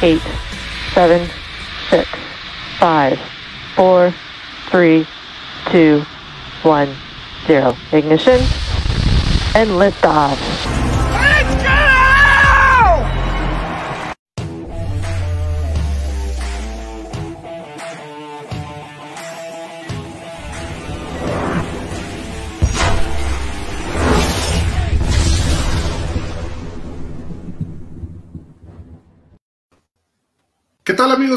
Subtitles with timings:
[0.00, 0.20] 10, 9, 8,
[0.94, 1.30] 7,
[1.90, 2.10] 6,
[2.78, 3.18] 5,
[3.76, 4.14] 4,
[4.70, 5.06] 3,
[5.70, 6.00] 2,
[6.62, 6.96] 1,
[7.46, 7.76] 0.
[7.92, 8.40] Ignition
[9.54, 10.04] and lift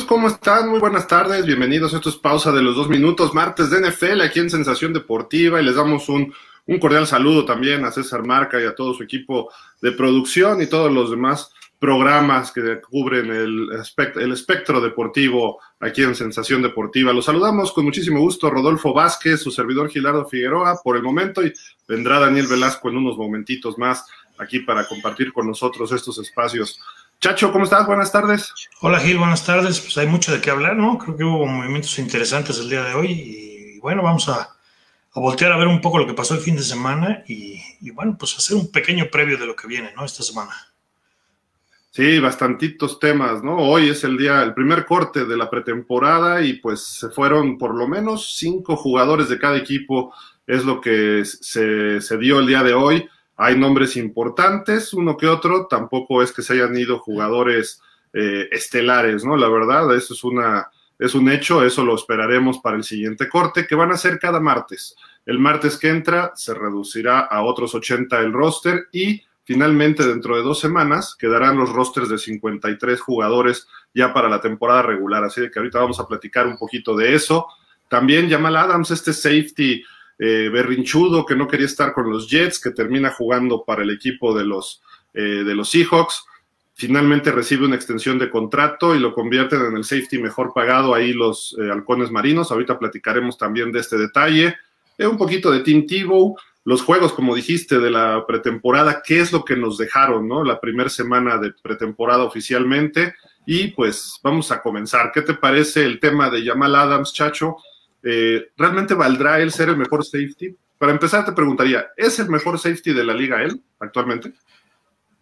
[0.02, 0.69] ¿Cómo están?
[0.69, 1.94] Muy buenas tardes, bienvenidos.
[1.94, 5.63] Esto es Pausa de los Dos Minutos, martes de NFL, aquí en Sensación Deportiva, y
[5.63, 6.33] les damos un,
[6.66, 9.52] un cordial saludo también a César Marca y a todo su equipo
[9.83, 16.02] de producción y todos los demás programas que cubren el, espect el espectro deportivo aquí
[16.02, 17.14] en Sensación Deportiva.
[17.14, 21.53] Los saludamos con muchísimo gusto, Rodolfo Vázquez, su servidor Gilardo Figueroa, por el momento, y
[21.88, 24.08] vendrá Daniel Velasco en unos momentitos más
[24.39, 26.80] aquí para compartir con nosotros estos espacios
[27.23, 27.88] Chacho, ¿cómo estás?
[27.88, 28.53] Buenas tardes.
[28.81, 29.79] Hola Gil, buenas tardes.
[29.79, 30.97] Pues hay mucho de qué hablar, ¿no?
[30.97, 35.53] Creo que hubo movimientos interesantes el día de hoy y bueno, vamos a, a voltear
[35.53, 38.38] a ver un poco lo que pasó el fin de semana y, y, bueno, pues
[38.38, 40.03] hacer un pequeño previo de lo que viene, ¿no?
[40.03, 40.52] Esta semana.
[41.91, 43.55] Sí, bastantitos temas, ¿no?
[43.55, 47.73] Hoy es el día, el primer corte de la pretemporada y pues se fueron por
[47.73, 50.13] lo menos cinco jugadores de cada equipo,
[50.45, 55.28] es lo que se, se dio el día de hoy hay nombres importantes, uno que
[55.28, 57.81] otro, tampoco es que se hayan ido jugadores
[58.14, 59.36] eh, estelares, ¿no?
[59.36, 63.66] La verdad, eso es una, es un hecho, eso lo esperaremos para el siguiente corte,
[63.66, 64.95] que van a ser cada martes.
[65.26, 70.43] El martes que entra se reducirá a otros 80 el roster y finalmente dentro de
[70.43, 75.23] dos semanas quedarán los rosters de 53 jugadores ya para la temporada regular.
[75.23, 77.48] Así que ahorita vamos a platicar un poquito de eso.
[77.88, 79.83] También Jamal Adams, este safety
[80.19, 84.37] eh, berrinchudo que no quería estar con los Jets, que termina jugando para el equipo
[84.37, 84.81] de los,
[85.13, 86.25] eh, de los Seahawks.
[86.75, 91.13] Finalmente recibe una extensión de contrato y lo convierten en el safety mejor pagado ahí
[91.13, 92.51] los eh, halcones marinos.
[92.51, 94.55] Ahorita platicaremos también de este detalle.
[94.99, 96.35] Un poquito de Tim Tebow,
[96.65, 100.43] los juegos, como dijiste, de la pretemporada, qué es lo que nos dejaron, ¿no?
[100.43, 103.15] La primera semana de pretemporada oficialmente.
[103.45, 105.11] Y pues vamos a comenzar.
[105.11, 107.57] ¿Qué te parece el tema de Jamal Adams, Chacho?
[108.03, 110.55] Eh, ¿realmente valdrá él ser el mejor safety?
[110.77, 114.33] Para empezar, te preguntaría, ¿es el mejor safety de la liga él actualmente?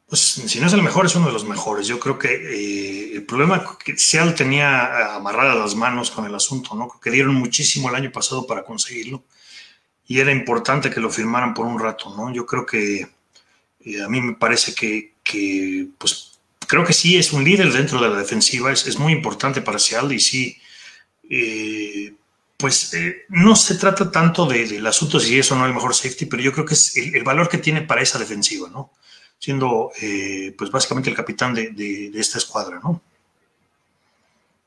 [0.08, 1.88] Pues si no es el mejor, es uno de los mejores.
[1.88, 6.76] Yo creo que eh, el problema que Seattle tenía amarradas las manos con el asunto,
[6.76, 6.90] ¿no?
[7.02, 9.24] Que dieron muchísimo el año pasado para conseguirlo
[10.12, 12.34] y era importante que lo firmaran por un rato, ¿no?
[12.34, 13.08] Yo creo que
[13.80, 16.38] eh, a mí me parece que, pues,
[16.68, 20.14] creo que sí es un líder dentro de la defensiva, es, muy importante para Seattle
[20.14, 20.58] y sí,
[21.30, 22.14] eh,
[22.62, 25.96] pues eh, no se trata tanto del de, asunto si es o no el mejor
[25.96, 28.92] safety, pero yo creo que es el, valor que tiene para esa defensiva, ¿no?
[29.40, 33.02] Siendo, eh, pues básicamente el capitán de, esta escuadra, ¿no?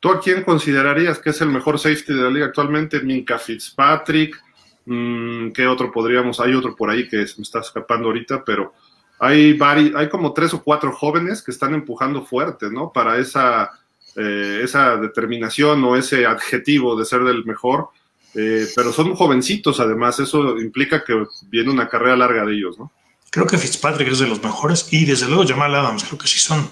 [0.01, 3.01] ¿Tú a quién considerarías que es el mejor safety de la liga actualmente?
[3.01, 4.43] Minka Fitzpatrick,
[4.87, 6.41] mmm, ¿qué otro podríamos?
[6.41, 8.75] Hay otro por ahí que se me está escapando ahorita, pero
[9.21, 12.93] hay, vari, hay como tres o cuatro jóvenes que están empujando fuerte, ¿no?
[12.93, 13.71] Para esa
[14.17, 17.89] eh, esa determinación o ese adjetivo de ser del mejor,
[18.35, 22.93] eh, pero son jovencitos además, eso implica que viene una carrera larga de ellos, ¿no?
[23.31, 26.39] Creo que Fitzpatrick es de los mejores y desde luego Jamal Adams, creo que sí
[26.39, 26.71] son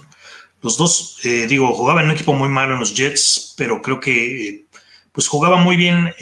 [0.61, 3.99] los dos, eh, digo, jugaba en un equipo muy malo en los Jets, pero creo
[3.99, 4.67] que
[5.11, 6.15] pues jugaba muy bien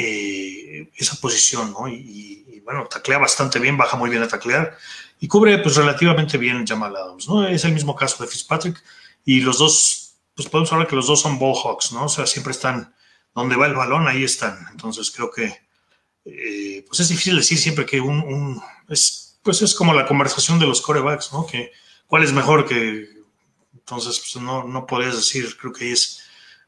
[0.97, 1.87] esa posición, ¿no?
[1.87, 4.77] Y, y, bueno, taclea bastante bien, baja muy bien a taclear
[5.21, 7.47] y cubre pues relativamente bien Jamal Adams, ¿no?
[7.47, 8.83] Es el mismo caso de Fitzpatrick
[9.25, 10.10] y los dos
[10.41, 11.55] pues podemos hablar que los dos son ball
[11.93, 12.05] ¿no?
[12.05, 12.95] O sea, siempre están
[13.35, 14.59] donde va el balón, ahí están.
[14.71, 15.55] Entonces creo que
[16.25, 20.59] eh, pues es difícil decir siempre que un, un, es, pues es como la conversación
[20.59, 21.47] de los corebacks, ¿no?
[21.47, 21.73] Que
[22.07, 23.07] cuál es mejor que
[23.75, 26.23] entonces pues no, no podrías decir, creo que es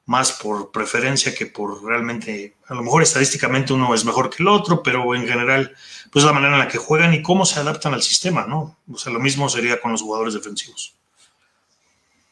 [0.05, 4.49] más por preferencia que por realmente, a lo mejor estadísticamente uno es mejor que el
[4.49, 5.75] otro, pero en general,
[6.11, 8.79] pues la manera en la que juegan y cómo se adaptan al sistema, ¿no?
[8.93, 10.97] O sea, lo mismo sería con los jugadores defensivos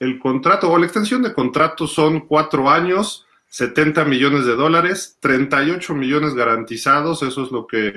[0.00, 5.94] el contrato o la extensión de contrato son cuatro años, 70 millones de dólares, 38
[5.94, 7.94] millones garantizados, eso es lo que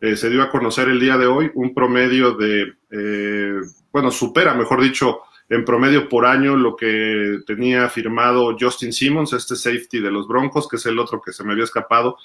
[0.00, 3.60] eh, se dio a conocer el día de hoy, un promedio de, eh,
[3.90, 9.56] bueno, supera, mejor dicho, en promedio por año lo que tenía firmado Justin Simmons, este
[9.56, 12.18] safety de los Broncos, que es el otro que se me había escapado,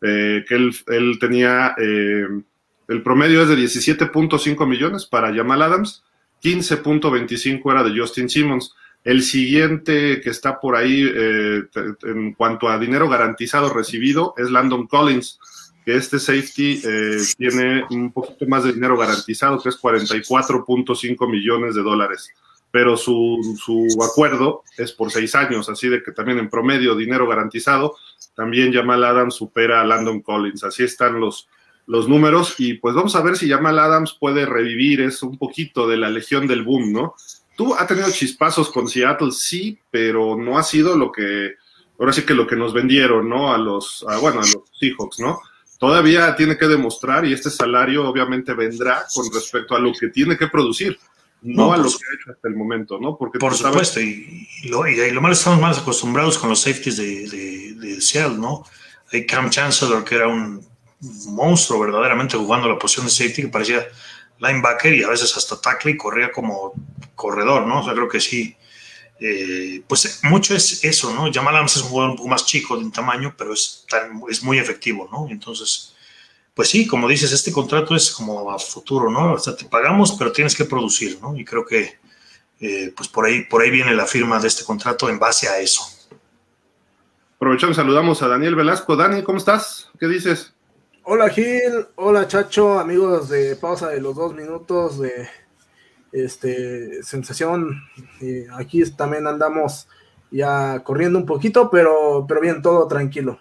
[0.00, 2.26] eh, que él, él tenía, eh,
[2.88, 6.04] el promedio es de 17.5 millones para Jamal Adams,
[6.42, 8.74] 15.25 era de Justin Simmons.
[9.04, 11.62] El siguiente que está por ahí eh,
[12.02, 15.38] en cuanto a dinero garantizado recibido es Landon Collins,
[15.84, 21.74] que este safety eh, tiene un poquito más de dinero garantizado, que es 44.5 millones
[21.74, 22.30] de dólares.
[22.70, 27.26] pero su, su acuerdo es por seis años, así de que también en promedio dinero
[27.26, 27.96] garantizado,
[28.34, 31.48] también Jamal Adams supera a Landon Collins, así están los,
[31.88, 35.88] los números y pues vamos a ver si Jamal Adams puede revivir eso un poquito
[35.88, 37.14] de la legión del boom, ¿no?
[37.56, 41.54] Tú ha tenido chispazos con Seattle, sí, pero no ha sido lo que,
[41.98, 43.54] ahora sí que lo que nos vendieron, ¿no?
[43.54, 45.40] A los, bueno, a los Seahawks, ¿no?
[45.78, 50.36] Todavía tiene que demostrar y este salario obviamente vendrá con respecto a lo que tiene
[50.36, 50.98] que producir
[51.40, 53.16] no, a lo que ha hecho hasta el momento, ¿no?
[53.16, 57.28] Porque por supuesto, y, lo, y, lo malo estamos más acostumbrados con los safeties de,
[57.28, 58.64] de, de Seattle, ¿no?
[59.10, 60.67] Hay Cam Chancellor, que era un
[61.00, 63.86] monstruo verdaderamente jugando la posición de safety, que parecía
[64.38, 66.72] linebacker y a veces hasta tackle y corría como
[67.14, 67.80] corredor, ¿no?
[67.80, 68.56] O sea, creo que sí.
[69.20, 71.32] Eh, pues mucho es eso, ¿no?
[71.32, 73.84] Jamal es un jugador un poco más chico de tamaño, pero es,
[74.30, 75.26] es muy efectivo, ¿no?
[75.28, 75.94] Entonces,
[76.54, 79.32] pues sí, como dices, este contrato es como a futuro, ¿no?
[79.32, 81.36] O sea, te pagamos, pero tienes que producir, ¿no?
[81.36, 81.98] Y creo que
[82.60, 85.58] eh, pues por ahí, por ahí viene la firma de este contrato en base a
[85.58, 85.82] eso.
[87.36, 88.96] Aprovechamos, saludamos a Daniel Velasco.
[88.96, 89.90] Dani, ¿cómo estás?
[89.98, 90.54] ¿Qué dices?
[91.10, 95.26] Hola Gil, hola Chacho, amigos de pausa de los dos minutos de
[96.12, 97.82] este sensación.
[98.54, 99.88] aquí también andamos
[100.30, 103.40] ya corriendo un poquito, pero, pero bien, todo tranquilo.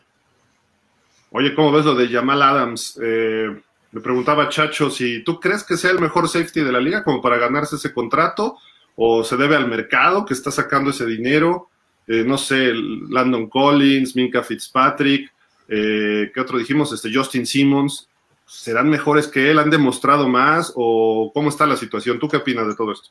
[1.32, 2.98] Oye, ¿cómo ves lo de Jamal Adams?
[3.04, 3.62] Eh,
[3.92, 7.22] me preguntaba Chacho si tú crees que sea el mejor safety de la liga como
[7.22, 8.56] para ganarse ese contrato
[8.96, 11.68] o se debe al mercado que está sacando ese dinero.
[12.08, 15.34] Eh, no sé, Landon Collins, Minka Fitzpatrick,
[15.68, 16.92] eh, ¿qué otro dijimos?
[16.94, 18.10] Este Justin Simmons.
[18.46, 19.60] ¿Serán mejores que él?
[19.60, 20.72] ¿Han demostrado más?
[20.76, 22.20] ¿O cómo está la situación?
[22.20, 23.10] ¿Tú qué opinas de todo esto?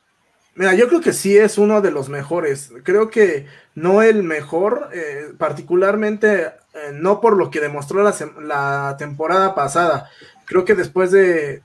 [0.55, 2.71] Mira, yo creo que sí es uno de los mejores.
[2.83, 3.45] Creo que
[3.75, 10.09] no el mejor, eh, particularmente eh, no por lo que demostró la, temporada pasada.
[10.45, 11.61] Creo que después de,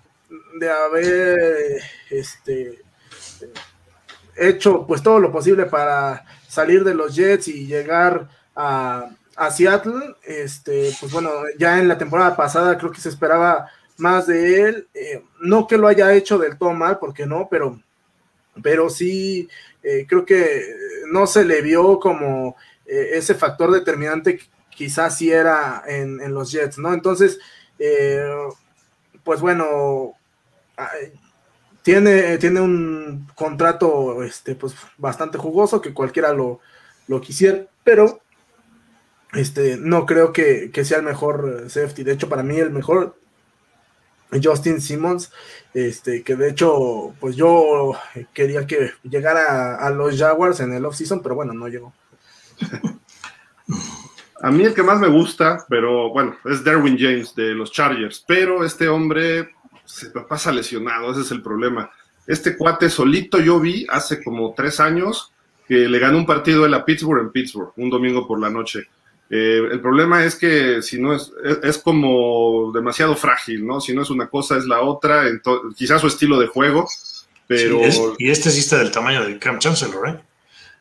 [0.86, 1.80] haber
[2.10, 2.82] este,
[4.36, 9.08] hecho pues todo lo posible para salir de los Jets y llegar a,
[9.50, 14.60] Seattle, este, pues bueno, ya en la temporada pasada creo que se esperaba más de
[14.60, 14.88] él.
[14.94, 17.80] Eh, no que lo haya hecho del todo mal, porque no, pero
[18.62, 19.48] pero sí
[19.82, 20.74] eh, creo que
[21.10, 22.56] no se le vio como
[22.86, 26.92] eh, ese factor determinante que quizás sí era en, los Jets, ¿no?
[26.92, 27.38] Entonces,
[29.24, 30.14] pues bueno,
[31.82, 36.60] tiene, tiene un contrato este, pues, bastante jugoso que cualquiera lo,
[37.06, 38.22] lo quisiera, pero
[39.32, 42.04] este, no creo que, que, sea el mejor safety.
[42.04, 43.16] De hecho, para mí el mejor
[44.42, 45.32] Justin Simmons,
[45.74, 47.92] este, que de hecho, pues yo
[48.32, 51.92] quería que llegara a, los Jaguars en el offseason, pero bueno, no llegó.
[54.44, 58.24] A mí el que más me gusta, pero bueno, es Derwin James de los Chargers,
[58.26, 59.50] pero este hombre
[59.84, 61.92] se pasa lesionado, ese es el problema.
[62.26, 65.32] Este cuate solito yo vi hace como tres años
[65.68, 68.88] que le ganó un partido en la Pittsburgh en Pittsburgh, un domingo por la noche
[69.34, 73.80] eh, el problema es que si no es, es, como demasiado frágil, ¿no?
[73.80, 75.24] Si no es una cosa, es la otra,
[75.74, 76.86] quizás su estilo de juego,
[77.46, 77.80] pero...
[78.18, 80.20] y este sí está del tamaño de Cam Chancellor, ¿eh?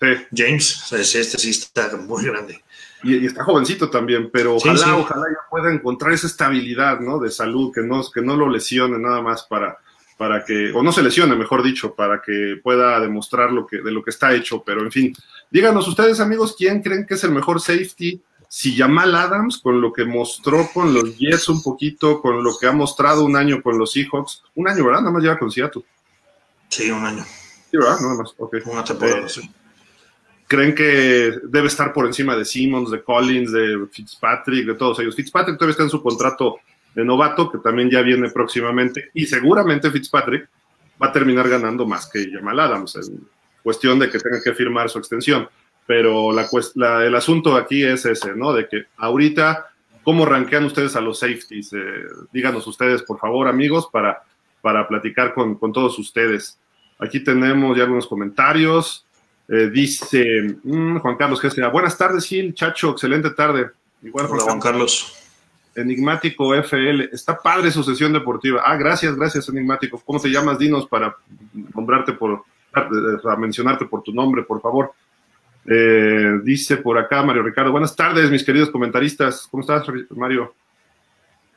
[0.02, 0.26] Sí.
[0.36, 2.62] James, este sí está muy grande.
[3.04, 7.20] Y, está jovencito también, pero ojalá, ojalá ya pueda encontrar esa estabilidad, ¿no?
[7.20, 9.78] De salud, que no, que no lo lesione nada más para,
[10.18, 13.92] para que, o no se lesione, mejor dicho, para que pueda demostrar lo que, de
[13.92, 14.62] lo que está hecho.
[14.62, 15.16] Pero en fin,
[15.50, 18.22] díganos ustedes, amigos, ¿quién creen que es el mejor safety
[18.54, 22.68] si Jamal Adams, con lo que mostró con los Jets un poquito, con lo que
[22.68, 25.00] ha mostrado un año con los Seahawks, un año, ¿verdad?
[25.00, 25.84] Nada más lleva con Seattle.
[26.68, 27.24] Sí, un año.
[27.24, 28.02] Sí, ¿verdad?
[28.02, 28.58] Nada más, ok.
[28.66, 29.50] Una temporada, eh, sí.
[30.48, 35.16] ¿Creen que debe estar por encima de Simmons, de Collins, de Fitzpatrick, de todos ellos?
[35.16, 36.58] Fitzpatrick todavía está en su contrato
[36.94, 40.50] de novato, que también ya viene próximamente, y seguramente Fitzpatrick
[41.02, 43.26] va a terminar ganando más que Jamal Adams, en
[43.64, 45.48] cuestión de que tenga que firmar su extensión
[45.86, 48.54] pero la, el asunto aquí es ese, ¿no?
[48.54, 49.72] De que ahorita,
[50.04, 51.74] ¿cómo rankean ustedes a los safeties?
[51.74, 51.78] Eh,
[52.32, 54.24] díganos ustedes, por favor, amigos, para,
[54.62, 56.58] para platicar con, todos ustedes.
[57.00, 59.06] Aquí tenemos ya algunos comentarios.
[59.48, 63.72] Eh, dice mm, Juan Carlos Gestia, buenas tardes, Gil, Chacho, excelente tarde.
[64.02, 65.18] Igual, Hola, Juan Carlos.
[65.74, 68.62] Enigmático FL, está padre su sesión deportiva.
[68.66, 70.02] Ah, gracias, gracias, Enigmático.
[70.06, 70.60] ¿Cómo te llamas?
[70.60, 71.16] Dinos para
[71.74, 74.94] nombrarte por, para mencionarte por tu nombre, por favor.
[75.66, 79.48] Eh, dice por acá Mario Ricardo, buenas tardes, mis queridos comentaristas.
[79.50, 80.56] ¿Cómo estás, Mario?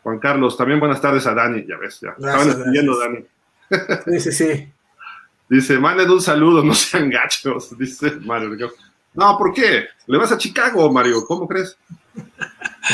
[0.02, 2.10] Juan Carlos, también buenas tardes a Dani, ya ves, ya.
[2.10, 3.24] Estaban escribiendo, Dani.
[4.04, 4.72] Sí, sí, sí.
[5.48, 8.74] Dice, manden un saludo, no sean gachos, dice Mario Ricardo.
[9.12, 9.86] No, ¿por qué?
[10.06, 11.76] Le vas a Chicago, Mario, ¿cómo crees?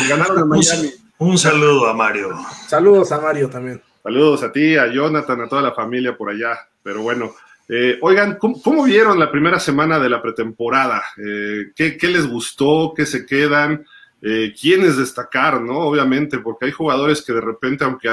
[0.09, 0.91] Ganaron a Miami.
[1.19, 2.37] Un, saludo a Mario.
[2.67, 3.81] Saludos a Mario también.
[4.03, 6.59] Saludos a ti, a Jonathan, a toda la familia por allá.
[6.83, 7.35] Pero bueno,
[7.73, 11.05] Eh, oigan, ¿cómo, vieron la primera semana de la pretemporada?
[11.17, 12.93] Eh, ¿qué, les gustó?
[12.97, 13.87] ¿Qué se quedan?
[14.21, 15.79] Eh, ¿Quiénes destacar, no?
[15.79, 18.09] Obviamente, porque hay jugadores que de repente, aunque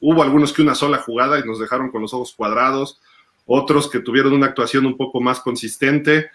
[0.00, 2.98] hubo algunos que una sola jugada y nos dejaron con los ojos cuadrados,
[3.44, 6.30] otros que tuvieron una actuación un poco más consistente.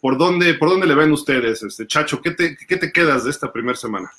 [0.00, 2.20] ¿por, dónde, ¿Por dónde le ven ustedes, este Chacho?
[2.20, 4.10] ¿Qué te, qué te quedas de esta primera semana?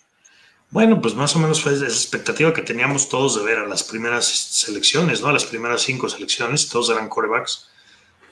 [0.71, 3.83] Bueno, pues más o menos fue esa expectativa que teníamos todos de ver a las
[3.83, 5.27] primeras selecciones, ¿no?
[5.27, 7.67] A las primeras cinco selecciones, todos eran corebacks.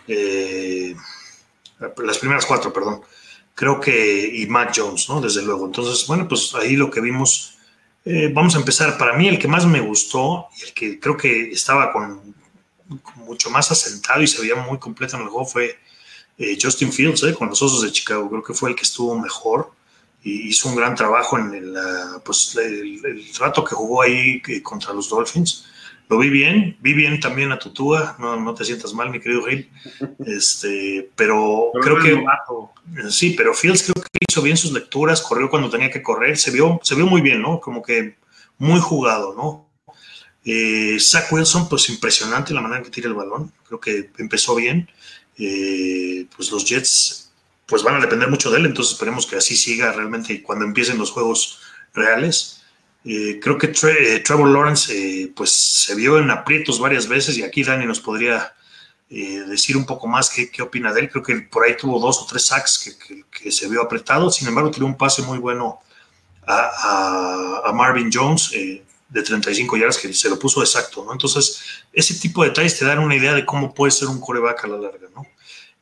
[0.07, 0.95] Eh,
[1.97, 3.01] las primeras cuatro, perdón.
[3.55, 5.19] Creo que, y Matt Jones, ¿no?
[5.19, 5.65] Desde luego.
[5.65, 7.57] Entonces, bueno, pues ahí lo que vimos,
[8.05, 8.97] eh, vamos a empezar.
[8.97, 12.33] Para mí, el que más me gustó y el que creo que estaba con,
[13.15, 15.77] mucho más asentado y se veía muy completo en el juego fue
[16.37, 18.29] eh, Justin Fields, con los Osos de Chicago.
[18.29, 19.73] Creo que fue el que estuvo mejor
[20.23, 21.77] y hizo un gran trabajo en el,
[22.23, 25.65] pues, el, rato que jugó ahí contra los Dolphins.
[26.09, 29.43] Lo vi bien, vi bien también a Tutúa, no, no te sientas mal, mi querido
[29.43, 29.69] Gil.
[30.25, 32.23] Este, pero, creo que
[33.09, 36.51] sí, pero Fields creo que hizo bien sus lecturas, corrió cuando tenía que correr, se
[36.51, 37.59] vio, se vio muy bien, ¿no?
[37.59, 38.15] Como que
[38.57, 39.69] muy jugado, ¿no?
[40.43, 44.55] Eh, Zach Wilson, pues impresionante la manera en que tira el balón, creo que empezó
[44.55, 44.89] bien.
[45.37, 47.28] Eh, pues los Jets
[47.69, 50.97] pues van a depender mucho de él, entonces esperemos que así siga realmente cuando empiecen
[50.97, 51.59] los juegos
[51.93, 52.63] reales.
[53.05, 57.43] Eh, creo que eh, Trevor Lawrence eh, pues se vio en aprietos varias veces y
[57.43, 58.53] aquí Dani nos podría
[59.09, 61.09] decir un poco más qué, qué, opina de él.
[61.09, 62.95] Creo que por ahí tuvo dos o tres sacks
[63.31, 65.79] que, se vio apretado, sin embargo tiró un pase muy bueno
[66.45, 71.11] a, Marvin Jones de 35 yardas que se lo puso exacto, ¿no?
[71.11, 71.59] Entonces,
[71.91, 74.67] ese tipo de detalles te dan una idea de cómo puede ser un coreback a
[74.67, 75.25] la larga, ¿no?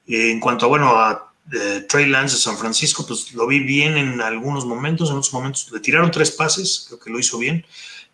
[0.07, 3.97] en cuanto a, bueno, a de Trey Lance de San Francisco, pues lo vi bien
[3.97, 7.65] en algunos momentos, en otros momentos le tiraron tres pases, creo que lo hizo bien.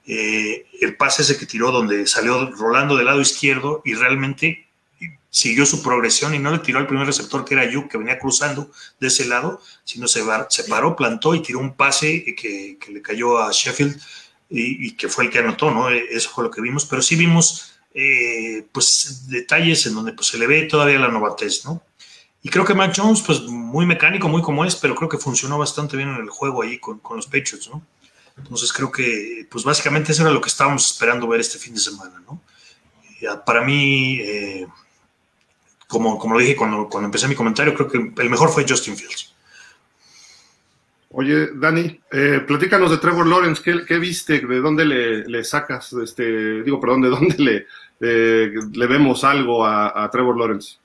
[0.05, 4.67] Eh, el pase ese que tiró donde salió rolando del lado izquierdo y realmente
[5.29, 8.19] siguió su progresión y no le tiró al primer receptor que era Yu, que venía
[8.19, 10.23] cruzando de ese lado, sino se,
[10.69, 13.99] paró, plantó y tiró un pase que, le cayó a Sheffield
[14.49, 15.89] y, que fue el que anotó, ¿no?
[15.89, 20.27] E, eso fue lo que vimos, pero sí vimos eh, pues detalles en donde pues,
[20.27, 21.81] se le ve todavía la novatez, ¿no?
[22.45, 25.57] Y creo que Mac Jones, pues muy mecánico, muy como es, pero creo que funcionó
[25.57, 27.81] bastante bien en el juego ahí con, los Patriots, ¿no?
[28.37, 31.79] Entonces creo que, pues básicamente eso era lo que estábamos esperando ver este fin de
[31.79, 32.41] semana, ¿no?
[33.45, 34.67] para mí, eh,
[35.87, 38.97] como, como lo dije cuando, cuando empecé mi comentario, creo que el mejor fue Justin
[38.97, 39.33] Fields.
[41.11, 44.41] Oye, Dani, eh, platícanos de Trevor Lawrence, ¿qué, viste?
[44.41, 47.67] ¿De dónde le, sacas, este, digo, perdón, de dónde le,
[48.01, 50.82] eh, le vemos algo a Trevor Lawrence?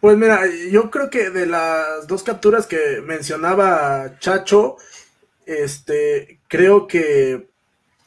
[0.00, 4.76] Pues mira, yo creo que de las dos capturas que mencionaba Chacho,
[5.44, 7.48] este, creo que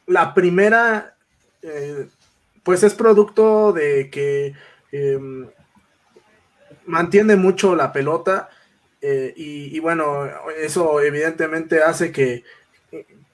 [0.08, 1.18] la primera,
[1.62, 2.08] eh,
[2.64, 4.54] pues es producto de que
[4.94, 5.50] em,
[6.86, 8.50] mantiene mucho la pelota
[9.02, 12.44] eh, y, bueno, eso evidentemente hace que,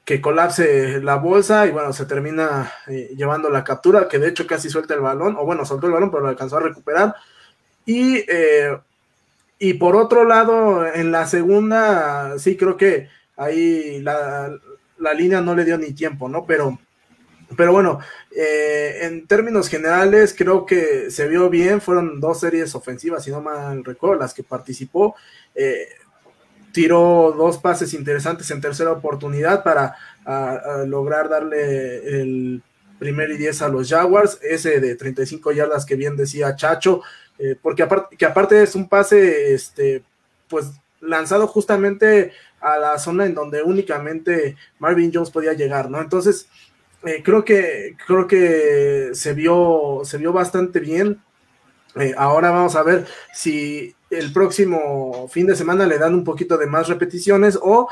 [0.06, 4.48] que, colapse la bolsa y bueno, se termina eh, llevando la captura, que de hecho
[4.48, 7.16] casi suelta el balón, o bueno, soltó el balón, pero lo alcanzó a recuperar
[7.88, 8.78] y, eh,
[9.58, 14.60] y por otro lado, en la segunda, sí creo que ahí la,
[15.16, 16.46] línea no le dio ni tiempo, ¿no?
[16.46, 16.78] Pero,
[17.56, 18.00] pero bueno,
[18.36, 21.80] eh, en términos generales, creo que se vio bien.
[21.80, 25.16] Fueron dos series ofensivas, si no mal recuerdo, las que participó.
[25.56, 25.88] Eh,
[26.74, 29.96] tiró dos pases interesantes en tercera oportunidad para
[30.86, 32.62] lograr darle el
[33.00, 34.40] primer y diez a los Jaguars.
[34.42, 37.02] Ese de 35 yardas que bien decía Chacho,
[37.40, 40.04] eh, porque aparte, que aparte es un pase, este,
[40.48, 46.02] pues lanzado justamente a la zona en donde únicamente Marvin Jones podía llegar, ¿no?
[46.02, 46.48] Entonces,
[47.06, 51.22] eh, creo que creo que se vio se vio bastante bien.
[51.96, 56.58] Eh, ahora vamos a ver si el próximo fin de semana le dan un poquito
[56.58, 57.90] de más repeticiones o,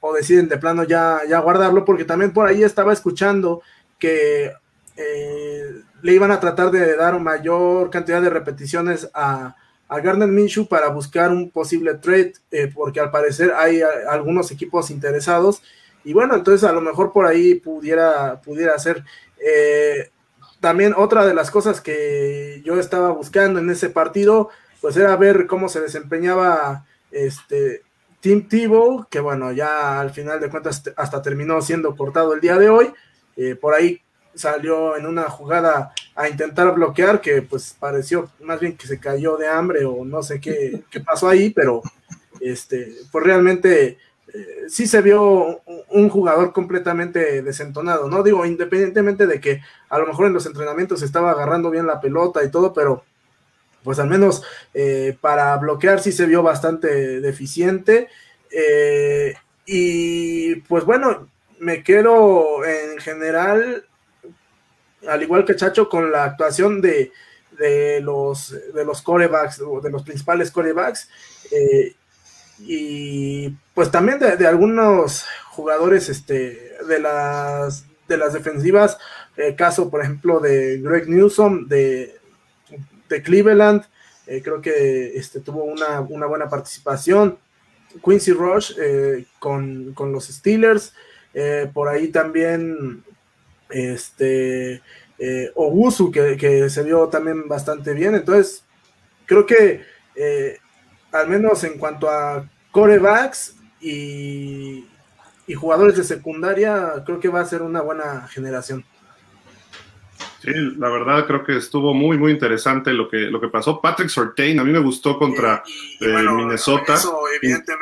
[0.00, 3.62] o deciden de plano ya, ya guardarlo, porque también por ahí estaba escuchando
[3.98, 4.52] que
[6.04, 9.56] le iban a tratar de dar mayor cantidad de repeticiones a,
[9.88, 14.90] a Gardner Minshew para buscar un posible trade, eh, porque al parecer hay algunos equipos
[14.90, 15.62] interesados.
[16.04, 19.02] Y bueno, entonces a lo mejor por ahí pudiera, pudiera ser.
[19.38, 20.10] Eh,
[20.60, 24.50] también otra de las cosas que yo estaba buscando en ese partido,
[24.82, 27.80] pues era ver cómo se desempeñaba este
[28.20, 32.58] Tim Tebow, que bueno, ya al final de cuentas hasta terminó siendo cortado el día
[32.58, 32.92] de hoy.
[33.38, 34.02] Eh, por ahí
[34.34, 39.36] salió en una jugada a intentar bloquear, que pues pareció más bien que se cayó
[39.36, 41.82] de hambre o no sé qué, pasó ahí, pero
[42.40, 43.98] este, pues realmente
[44.32, 48.22] eh, sí se vio un jugador completamente desentonado, ¿no?
[48.22, 52.42] Digo, independientemente de que a lo mejor en los entrenamientos estaba agarrando bien la pelota
[52.42, 53.04] y todo, pero
[53.84, 58.08] pues al menos eh, para bloquear sí se vio bastante deficiente.
[58.50, 59.34] Eh,
[59.66, 63.86] y pues bueno, me quedo en general,
[65.08, 67.12] al igual que Chacho, con la actuación de,
[67.58, 71.08] de los, de los corebacks, de los principales corebacks.
[71.50, 71.94] Eh,
[72.60, 78.98] y pues también de, algunos jugadores este, de, las, de las defensivas,
[79.36, 82.16] el caso por ejemplo de Greg Newsom de,
[83.08, 83.84] de Cleveland,
[84.26, 87.38] eh, creo que este, tuvo una, buena participación.
[88.04, 90.94] Quincy Rush eh, con, los Steelers,
[91.32, 93.04] eh, por ahí también
[93.70, 94.82] este,
[95.54, 98.14] Ogusu, que, que, se vio también bastante bien.
[98.14, 98.64] Entonces,
[99.26, 99.82] creo que
[101.12, 104.84] al menos en cuanto a corebacks y,
[105.46, 108.84] y jugadores de secundaria, creo que va a ser una buena generación.
[110.40, 113.80] Sí, la verdad creo que estuvo muy, muy interesante lo que, lo que pasó.
[113.80, 115.62] Patrick Sortain, a mí me gustó contra
[116.00, 116.98] eh, Minnesota.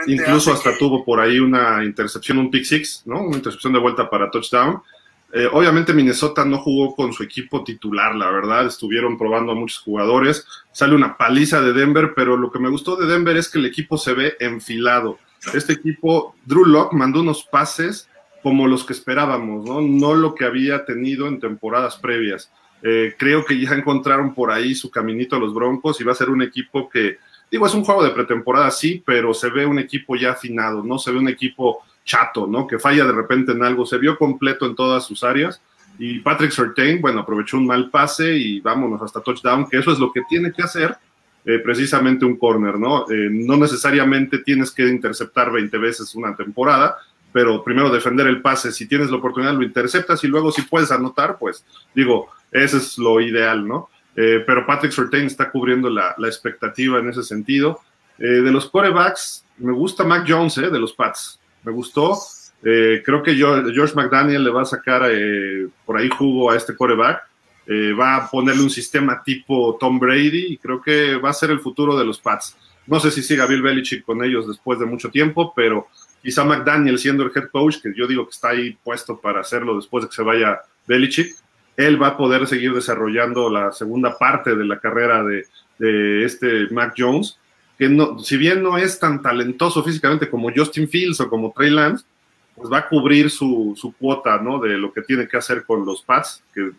[0.06, 3.22] Incluso hasta tuvo por ahí una intercepción, un pick six, ¿no?
[3.22, 4.80] Una intercepción de vuelta para touchdown.
[5.34, 9.78] Eh, obviamente Minnesota no jugó con su equipo titular, la verdad, estuvieron probando a muchos
[9.78, 10.46] jugadores.
[10.72, 13.66] Sale una paliza de Denver, pero lo que me gustó de Denver es que el
[13.66, 15.18] equipo se ve enfilado.
[15.54, 18.08] Este equipo, Drew Locke mandó unos pases
[18.42, 19.80] como los que esperábamos, ¿no?
[19.80, 22.50] No lo que había tenido en temporadas previas.
[22.82, 26.16] Eh, creo que ya encontraron por ahí su caminito a los Broncos y va a
[26.16, 27.18] ser un equipo que,
[27.50, 30.98] digo, es un juego de pretemporada, sí, pero se ve un equipo ya afinado, ¿no?
[30.98, 32.66] Se ve un equipo chato, ¿no?
[32.66, 35.60] Que falla de repente en algo, se vio completo en todas sus áreas.
[35.98, 39.98] Y Patrick Surtain, bueno, aprovechó un mal pase y vámonos hasta touchdown, que eso es
[39.98, 40.96] lo que tiene que hacer
[41.44, 43.02] eh, precisamente un corner, ¿no?
[43.10, 46.96] Eh, no necesariamente tienes que interceptar 20 veces una temporada,
[47.32, 50.90] pero primero defender el pase, si tienes la oportunidad lo interceptas y luego si puedes
[50.90, 53.90] anotar, pues digo, ese es lo ideal, ¿no?
[54.14, 57.80] Eh, pero Patrick Surtain está cubriendo la, expectativa en ese sentido.
[58.18, 62.18] De los corebacks, me gusta Mac Jones, eh, de los Pats, me gustó.
[62.62, 65.02] creo que George McDaniel le va a sacar
[65.84, 67.22] por ahí jugo a este coreback.
[67.98, 71.60] va a ponerle un sistema tipo Tom Brady y creo que va a ser el
[71.60, 72.56] futuro de los Pats.
[72.86, 75.86] No sé si siga Bill Belichick con ellos después de mucho tiempo, pero
[76.22, 79.76] quizá McDaniel siendo el head coach, que yo digo que está ahí puesto para hacerlo
[79.76, 81.34] después de que se vaya Belichick,
[81.76, 85.44] él va a poder seguir desarrollando la segunda parte de la carrera de,
[86.24, 87.40] este Mac Jones,
[87.78, 91.70] que no, si bien no es tan talentoso físicamente como Justin Fields o como Trey
[91.70, 92.04] Lance,
[92.54, 94.58] pues va a cubrir su, su cuota, ¿no?
[94.58, 96.70] De lo que tiene que hacer con los Pats, que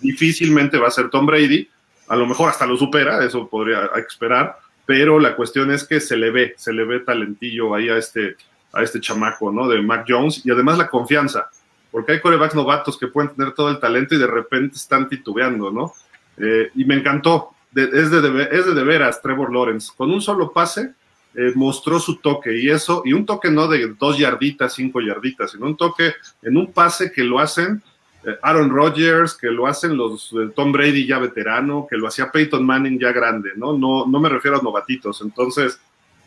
[0.00, 1.68] difícilmente va a ser Tom Brady,
[2.08, 6.16] a lo mejor hasta lo supera, eso podría esperar, pero la cuestión es que se
[6.16, 8.36] le ve, se le ve talentillo ahí a este,
[8.72, 9.68] a este chamaco, ¿no?
[9.68, 11.50] De Mac Jones y además la confianza,
[11.90, 15.70] porque hay corebacks novatos que pueden tener todo el talento y de repente están titubeando,
[15.70, 15.92] ¿no?
[16.38, 20.94] Eh, y me encantó, es, de, es de, veras Trevor Lawrence, con un solo pase
[21.34, 25.50] eh, mostró su toque y eso, y un toque no de dos yarditas, cinco yarditas,
[25.50, 27.82] sino un toque en un pase que lo hacen
[28.24, 32.64] eh, Aaron Rodgers, que lo hacen los Tom Brady ya veterano, que lo hacía Peyton
[32.64, 33.76] Manning ya grande, ¿no?
[33.76, 35.78] No, no me refiero a novatitos, entonces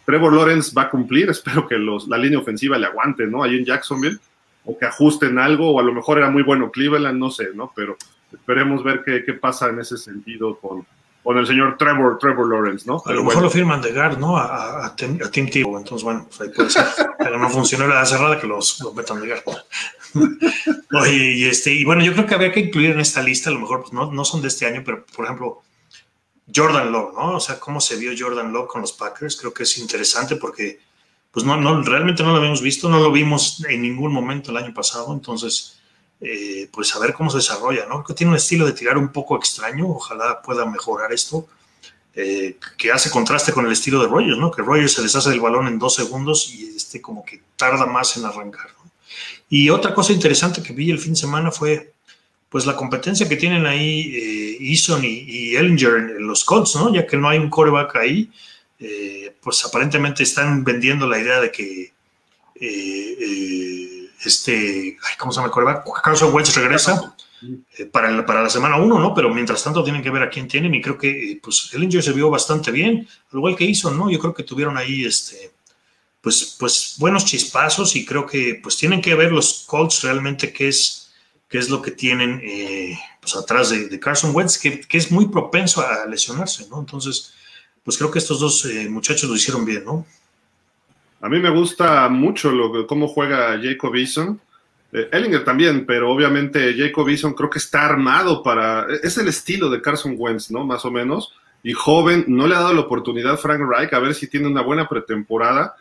[0.05, 3.41] Trevor Lawrence va a cumplir, espero que los, la línea ofensiva le aguante, ¿no?
[3.41, 4.19] Ahí en Jacksonville,
[4.63, 7.71] o que ajusten algo, o a lo mejor era muy bueno Cleveland, no sé, ¿no?
[7.75, 7.97] Pero
[8.31, 10.85] esperemos ver qué, qué pasa en ese sentido con,
[11.29, 13.03] con el señor Trevor, Trevor Lawrence, ¿no?
[13.05, 14.35] a lo mejor lo firman de guard, ¿no?
[14.35, 16.87] A, a, Tim, Tebow, entonces bueno, pues ahí puede ser.
[17.19, 19.43] Pero no funcionó la cerrada que los, los metan de guard.
[20.99, 23.53] Oye, y, este, y bueno, yo creo que habría que incluir en esta lista, a
[23.53, 25.61] lo mejor pues no, no son de este año, pero por ejemplo,
[26.51, 27.35] Jordan Love, ¿no?
[27.35, 30.79] O sea, cómo se vio Jordan Love con los Packers, creo que es interesante porque,
[31.31, 34.57] pues no, no, realmente no lo habíamos visto, no lo vimos en ningún momento el
[34.57, 35.79] año pasado, entonces,
[36.21, 38.03] eh, pues a ver cómo se desarrolla, ¿no?
[38.03, 41.47] Que tiene un estilo de tirar un poco extraño, ojalá pueda mejorar esto,
[42.13, 44.51] eh, que hace contraste con el estilo de Rogers, ¿no?
[44.51, 48.17] Que Rogers se deshace del balón en dos segundos y este como que tarda más
[48.17, 48.91] en arrancar, ¿no?
[49.49, 51.93] Y otra cosa interesante que vi el fin de semana fue
[52.49, 56.93] pues la competencia que tienen ahí eh, Eason y, Ellinger en, los Colts, ¿no?
[56.93, 58.29] Ya que no hay un coreback ahí,
[58.79, 61.93] eh, pues aparentemente están vendiendo la idea de que
[64.19, 66.01] eh, eh, este, ¿cómo se llama el?
[66.03, 67.15] Carson Wentz regresa
[67.91, 69.13] para, para la semana 1, ¿no?
[69.13, 72.13] Pero mientras tanto tienen que ver a quién tienen y creo que pues Ellinger se
[72.13, 74.09] vio bastante bien, al igual que Eason, ¿no?
[74.09, 75.51] Yo creo que tuvieron ahí este
[76.21, 80.67] pues, pues buenos chispazos y creo que pues tienen que ver los Colts realmente qué
[80.67, 81.09] es
[81.49, 85.81] qué es lo que tienen eh, pues atrás de, Carson Wentz, que, es muy propenso
[85.81, 86.79] a lesionarse, ¿no?
[86.79, 87.33] Entonces,
[87.83, 90.05] pues creo que estos dos eh, muchachos lo hicieron bien, ¿no?
[91.21, 94.39] A mí me gusta mucho lo, cómo juega Jacob Eason.
[94.91, 98.87] Eh, Ellinger también, pero obviamente Jacob Eason creo que está armado para...
[99.03, 100.65] Es el estilo de Carson Wentz, ¿no?
[100.65, 101.33] Más o menos.
[101.61, 104.61] Y joven, no le ha dado la oportunidad Frank Reich a ver si tiene una
[104.61, 105.75] buena pretemporada.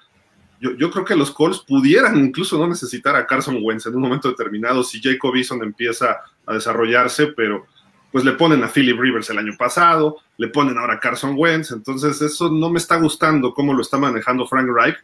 [0.61, 4.03] Yo, yo, creo que los Colts pudieran incluso no necesitar a Carson Wentz en un
[4.03, 7.67] momento determinado si Jacob Eason empieza a desarrollarse, pero
[8.11, 11.73] pues le ponen a Philip Rivers el año pasado, le ponen ahora a Carson Wentz,
[11.73, 14.97] entonces eso no me está gustando cómo lo está manejando Frank Reich.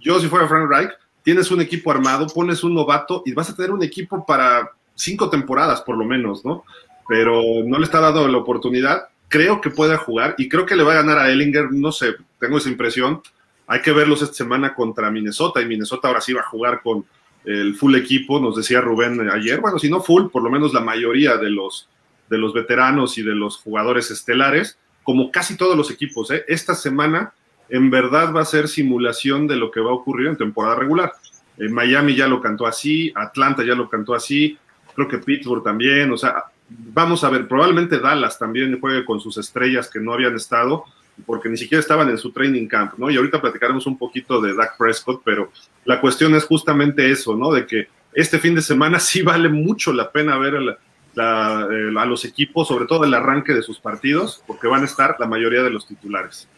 [0.00, 0.90] Yo si fuera Frank Reich,
[1.22, 5.28] tienes un equipo armado, pones un novato y vas a tener un equipo para cinco
[5.30, 6.64] temporadas por lo menos, ¿no?
[7.08, 10.82] Pero no le está dando la oportunidad, creo que puede jugar y creo que le
[10.82, 13.22] va a ganar a Ellinger, no sé, tengo esa impresión.
[13.66, 17.04] Hay que verlos esta semana contra Minnesota y Minnesota ahora sí va a jugar con
[17.44, 20.80] el full equipo, nos decía Rubén ayer, bueno, si no full, por lo menos la
[20.80, 21.88] mayoría de los
[22.28, 26.30] de los veteranos y de los jugadores estelares, como casi todos los equipos.
[26.30, 26.44] ¿eh?
[26.46, 27.32] Esta semana
[27.68, 31.12] en verdad va a ser simulación de lo que va a ocurrir en temporada regular.
[31.56, 34.56] En Miami ya lo cantó así, Atlanta ya lo cantó así,
[34.94, 39.38] creo que Pittsburgh también, o sea, vamos a ver, probablemente Dallas también juegue con sus
[39.38, 40.84] estrellas que no habían estado,
[41.26, 43.10] porque ni siquiera estaban en su training camp, ¿no?
[43.10, 45.50] Y ahorita platicaremos un poquito de Dak Prescott, pero
[45.84, 47.52] la cuestión es justamente eso, ¿no?
[47.52, 52.06] De que este fin de semana sí vale mucho la pena ver el, eh, a
[52.06, 55.62] los equipos, sobre todo el arranque de sus partidos, porque van a estar la mayoría
[55.62, 56.48] de los titulares.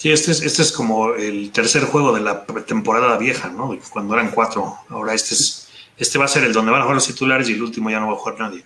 [0.00, 3.78] Sí, este es, este es como el tercer juego de la temporada vieja, ¿no?
[3.92, 4.76] Cuando eran cuatro.
[4.88, 7.52] Ahora este es, este va a ser el donde van a jugar los titulares y
[7.52, 8.64] el último ya no va a jugar nadie.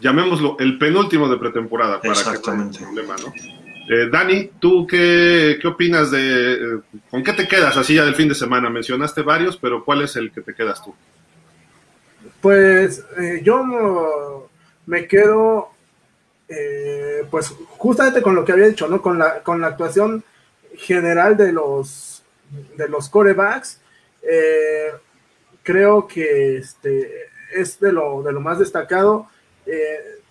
[0.00, 2.78] Llamémoslo el penúltimo de pretemporada para Exactamente.
[2.78, 3.34] que no problema, ¿no?
[3.34, 6.54] Eh, Dani, ¿tú qué, qué opinas de...
[6.54, 6.80] Eh,
[7.10, 8.70] ¿Con qué te quedas así ya del fin de semana?
[8.70, 10.94] Mencionaste varios, pero ¿cuál es el que te quedas tú?
[12.40, 14.48] Pues eh, yo
[14.86, 15.68] me quedo,
[16.48, 19.02] eh, pues justamente con lo que había dicho, ¿no?
[19.02, 20.24] Con la, con la actuación
[20.76, 22.22] general de los,
[22.76, 23.80] de los corebacks.
[24.22, 24.92] Eh,
[25.62, 27.10] creo que este
[27.54, 29.28] es de lo, de lo más destacado.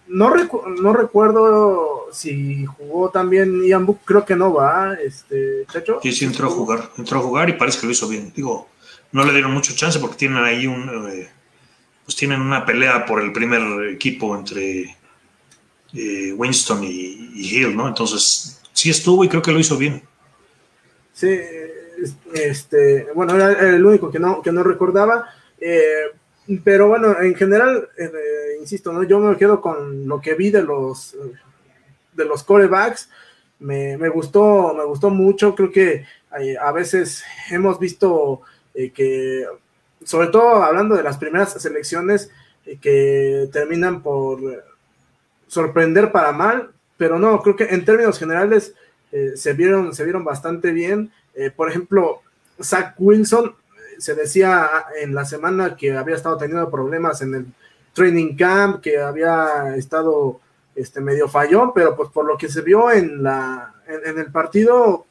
[0.07, 0.33] no,
[0.81, 5.99] no recuerdo si jugó también Ian Book, creo que no va, este, Chacho.
[6.01, 8.31] Sí, sí, entró a jugar, entró a jugar y parece que lo hizo bien.
[8.35, 8.67] Digo,
[9.11, 10.89] no le dieron mucho chance porque tienen ahí un
[12.05, 14.97] pues tienen una pelea por el primer equipo entre
[15.93, 17.87] eh, Winston y, Hill, ¿no?
[17.87, 20.03] Entonces, sí estuvo y creo que lo hizo bien.
[22.33, 25.27] Este, bueno, era el único que no, que no recordaba.
[25.59, 26.05] Eh,
[26.63, 28.11] pero bueno, en general, eh,
[28.59, 29.03] insisto, ¿no?
[29.03, 31.15] Yo me quedo con lo que vi de los
[32.13, 33.09] de los corebacks.
[33.59, 35.55] Me, me gustó, me gustó mucho.
[35.55, 36.05] Creo que
[36.59, 38.41] a veces hemos visto
[38.73, 39.45] que
[40.03, 42.31] sobre todo hablando de las primeras selecciones
[42.65, 44.63] eh, que terminan por
[45.47, 48.73] sorprender para mal, pero no, creo que en términos generales
[49.11, 51.11] eh, se, vieron, se vieron bastante bien.
[51.33, 52.21] Eh, por ejemplo,
[52.61, 53.55] Zach Wilson,
[53.97, 54.69] se decía
[54.99, 57.45] en la semana que había estado teniendo problemas en el
[57.93, 60.39] training camp, que había estado
[60.75, 65.05] este, medio fallón, pero pues por lo que se vio en, la, en, el partido,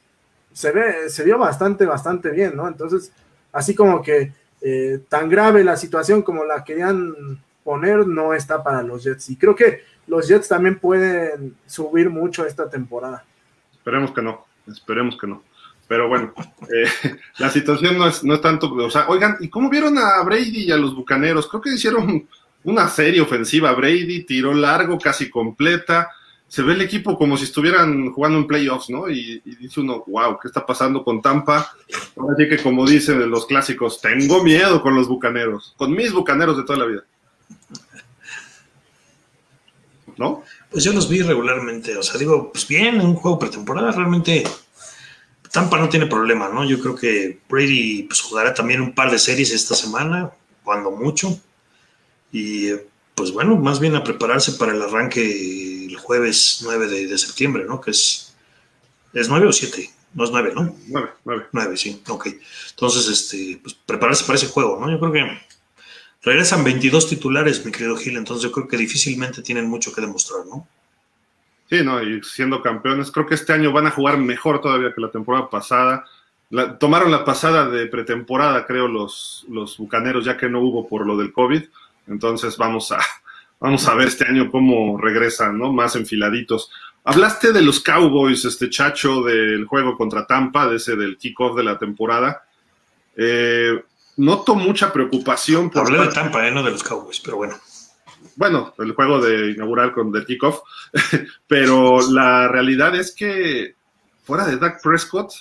[0.53, 2.67] se, ve, se vio bastante, bastante bien, ¿no?
[2.67, 3.13] Entonces,
[3.53, 7.15] así como que eh, tan grave la situación como la querían
[7.63, 9.31] poner no está para los Jets.
[9.31, 13.25] Y creo que los Jets también pueden subir mucho esta temporada.
[13.91, 15.43] Esperemos que no, esperemos que no.
[15.89, 16.33] Pero bueno,
[16.73, 20.23] eh, la situación no es, no es tanto, o sea, oigan, ¿y cómo vieron a
[20.23, 21.49] Brady y a los Bucaneros?
[21.49, 22.29] Creo que hicieron
[22.65, 23.73] una serie ofensiva.
[23.73, 26.11] Brady tiró largo, casi completa
[26.51, 29.09] se ve el equipo como si estuvieran jugando en playoffs, ¿no?
[29.09, 31.73] Y, dice uno, wow, ¿qué está pasando con Tampa?
[31.89, 36.65] Así que como dicen los clásicos, tengo miedo con los bucaneros, con mis bucaneros de
[36.65, 37.05] toda la vida.
[40.17, 40.43] ¿No?
[40.71, 44.45] Pues yo los vi regularmente, o sea, digo, pues bien, en un juego pretemporada realmente
[45.51, 46.65] Tampa no tiene problema, ¿no?
[46.65, 50.31] Yo creo que Brady pues, jugará también un par de series esta semana,
[50.63, 51.41] cuando mucho.
[52.33, 52.71] Y
[53.17, 57.81] pues bueno, más bien a prepararse para el arranque jueves 9 de, septiembre, ¿no?
[57.81, 58.35] Que es,
[59.13, 59.91] ¿es 9 o 7?
[60.15, 60.77] No es 9, ¿no?
[60.89, 61.47] 9, 9.
[61.53, 62.29] 9, sí, ok.
[62.71, 64.91] Entonces, este, pues prepararse para ese juego, ¿no?
[64.91, 65.39] Yo creo que
[66.23, 70.47] regresan 22 titulares, mi querido Gil, entonces yo creo que difícilmente tienen mucho que demostrar,
[70.47, 70.67] ¿no?
[71.69, 75.01] Sí, no, y siendo campeones, creo que este año van a jugar mejor todavía que
[75.01, 76.05] la temporada pasada.
[76.81, 81.17] tomaron la pasada de pretemporada, creo, los, los bucaneros, ya que no hubo por lo
[81.17, 81.63] del COVID.
[82.09, 82.99] Entonces vamos a,
[83.61, 85.71] Vamos a ver este año cómo regresan, ¿no?
[85.71, 86.71] Más enfiladitos.
[87.05, 91.65] Hablaste de los Cowboys, este chacho del juego contra Tampa, de ese del kickoff de
[91.65, 92.43] la temporada.
[93.17, 93.85] Eh,
[94.21, 95.87] noto mucha preocupación por.
[95.87, 96.51] Hablé de Tampa, ¿eh?
[96.51, 97.57] no de los Cowboys, pero bueno.
[98.37, 100.61] Bueno, el juego de inaugural con el kickoff,
[101.47, 103.75] pero la realidad es que
[104.25, 105.33] fuera de Dak Prescott,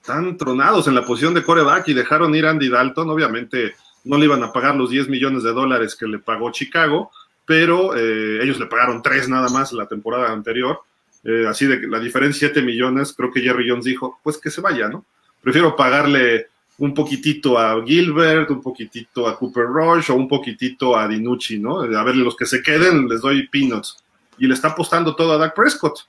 [0.00, 3.10] están tronados en la posición de coreback y dejaron ir a Andy Dalton.
[3.10, 7.10] Obviamente no le iban a pagar los 10 millones de dólares que le pagó Chicago,
[7.44, 10.80] pero eh, ellos le pagaron tres nada más la temporada anterior.
[11.24, 14.50] Eh, así de que la diferencia 7 millones, creo que Jerry Jones dijo, pues que
[14.50, 15.04] se vaya, ¿no?
[15.42, 16.46] Prefiero pagarle
[16.78, 21.80] un poquitito a Gilbert, un poquitito a Cooper Rush o un poquitito a Dinucci, ¿no?
[21.80, 23.96] A ver, los que se queden les doy peanuts.
[24.38, 26.00] Y le está apostando todo a Dak Prescott.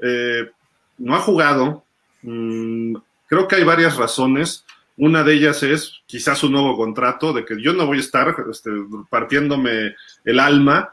[0.00, 0.48] Eh,
[0.98, 1.84] no ha jugado.
[2.22, 2.94] Mm,
[3.26, 4.64] creo que hay varias razones.
[4.96, 8.36] Una de ellas es quizás un nuevo contrato, de que yo no voy a estar
[8.48, 8.70] este,
[9.10, 10.90] partiéndome el alma,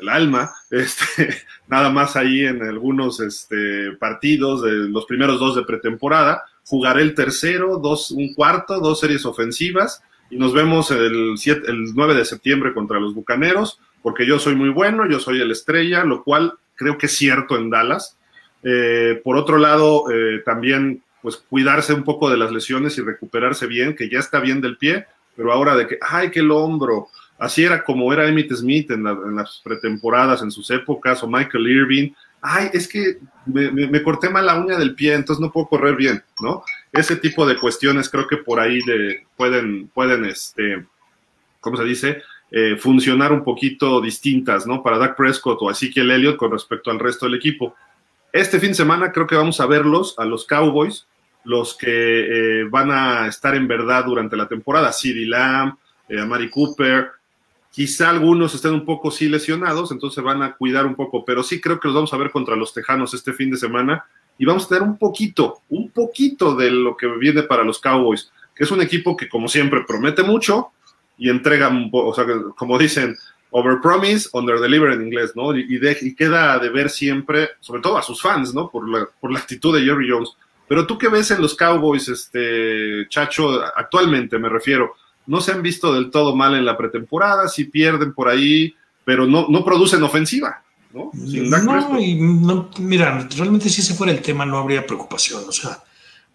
[0.00, 5.62] el alma, este, nada más ahí en algunos este, partidos, de los primeros dos de
[5.62, 6.42] pretemporada.
[6.68, 12.14] Jugaré el tercero, dos, un cuarto, dos series ofensivas y nos vemos el, el 9
[12.14, 16.22] de septiembre contra los Bucaneros, porque yo soy muy bueno, yo soy el estrella, lo
[16.22, 18.16] cual creo que es cierto en Dallas.
[18.62, 23.66] Eh, por otro lado, eh, también pues cuidarse un poco de las lesiones y recuperarse
[23.66, 27.08] bien, que ya está bien del pie, pero ahora de que, ay, que el hombro,
[27.38, 29.04] así era como era Emmitt Smith en,
[29.36, 34.58] las pretemporadas, en sus épocas, o Michael Irving, ay, es que me, corté mal la
[34.58, 36.62] uña del pie, entonces no puedo correr bien, ¿no?
[36.92, 40.84] Ese tipo de cuestiones creo que por ahí de, pueden, pueden, este,
[41.60, 42.22] ¿cómo se dice?
[42.50, 44.82] Eh, funcionar un poquito distintas, ¿no?
[44.82, 47.74] Para Dak Prescott o así que el Elliott con respecto al resto del equipo.
[48.32, 51.06] Este fin de semana creo que vamos a verlos, a los Cowboys,
[51.44, 55.76] los que eh, van a estar en verdad durante la temporada, CeeDee Lamb,
[56.08, 57.10] eh, Amari Cooper,
[57.70, 61.60] quizá algunos estén un poco sí lesionados, entonces van a cuidar un poco, pero sí
[61.60, 64.04] creo que los vamos a ver contra los Tejanos este fin de semana
[64.38, 68.30] y vamos a tener un poquito, un poquito de lo que viene para los Cowboys,
[68.54, 70.68] que es un equipo que como siempre promete mucho
[71.16, 72.24] y entrega, o sea,
[72.56, 73.16] como dicen,
[73.50, 75.56] over promise, under deliver en inglés, ¿no?
[75.56, 78.70] Y, y, queda de ver siempre, sobre todo a sus fans, ¿no?
[78.70, 80.30] Por la, por la actitud de Jerry Jones.
[80.68, 84.94] Pero tú qué ves en los Cowboys, este, Chacho, actualmente me refiero,
[85.28, 89.26] no se han visto del todo mal en la pretemporada, si pierden por ahí, pero
[89.26, 91.10] no, no producen ofensiva, ¿no?
[91.12, 95.84] no, y no, mira, realmente si ese fuera el tema no habría preocupación, o sea,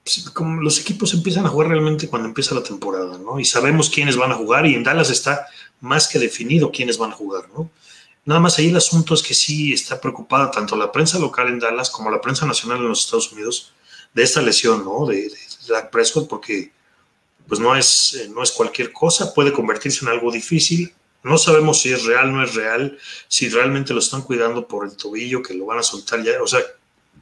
[0.04, 3.40] pues, como los equipos empiezan a jugar realmente cuando empieza la temporada, ¿no?
[3.40, 5.48] Y sabemos quiénes van a jugar y en Dallas está
[5.82, 7.72] más que definido quiénes van a jugar, ¿no?
[8.26, 11.60] Nada más ahí el asunto es que sí está preocupada tanto la prensa local en
[11.60, 13.74] Dallas como la prensa nacional en los Estados Unidos
[14.14, 15.08] de esta lesión, ¿no?
[15.08, 16.72] De, de Dak Prescott, porque
[17.48, 20.94] pues no es, eh, no es cualquier cosa, puede convertirse en algo difícil.
[21.24, 24.96] No sabemos si es real, no es real, si realmente lo están cuidando por el
[24.96, 26.60] tobillo, que lo van a soltar ya, o sea,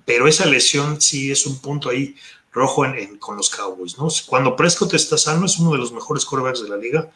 [0.06, 2.16] pero esa lesión sí es un punto ahí
[2.52, 4.08] rojo en, con los Cowboys, ¿no?
[4.26, 7.12] Cuando Prescott está sano, es uno de los mejores quarterbacks de la liga,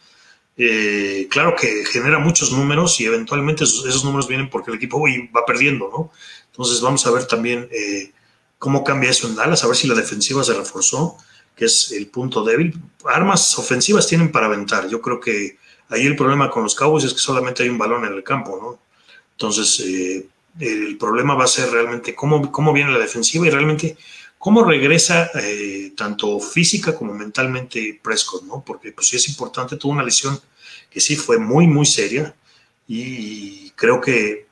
[0.57, 5.01] eh, claro que genera muchos números y eventualmente esos, números vienen porque el equipo
[5.35, 6.11] va perdiendo, ¿no?
[6.51, 8.13] Entonces vamos a ver también eh,
[8.57, 11.17] cómo cambia eso en Dallas, a ver si la defensiva se reforzó,
[11.55, 12.77] que es el punto débil.
[13.05, 14.87] Armas ofensivas tienen para aventar.
[14.89, 15.57] Yo creo que
[15.89, 18.59] ahí el problema con los Cowboys es que solamente hay un balón en el campo,
[18.61, 18.79] ¿no?
[19.31, 20.27] Entonces eh,
[20.59, 23.97] el problema va a ser realmente cómo, cómo viene la defensiva y realmente
[24.45, 28.43] ¿Cómo regresa eh, tanto física como mentalmente Prescott?
[28.43, 28.63] ¿no?
[28.63, 30.39] Porque pues sí es importante, tuvo una lesión
[30.91, 32.35] que sí fue muy, muy seria
[32.87, 34.45] y creo que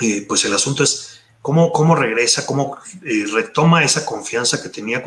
[0.00, 1.15] eh, pues el asunto es
[1.46, 5.00] cómo, cómo regresa, cómo eh, retoma esa confianza que tenía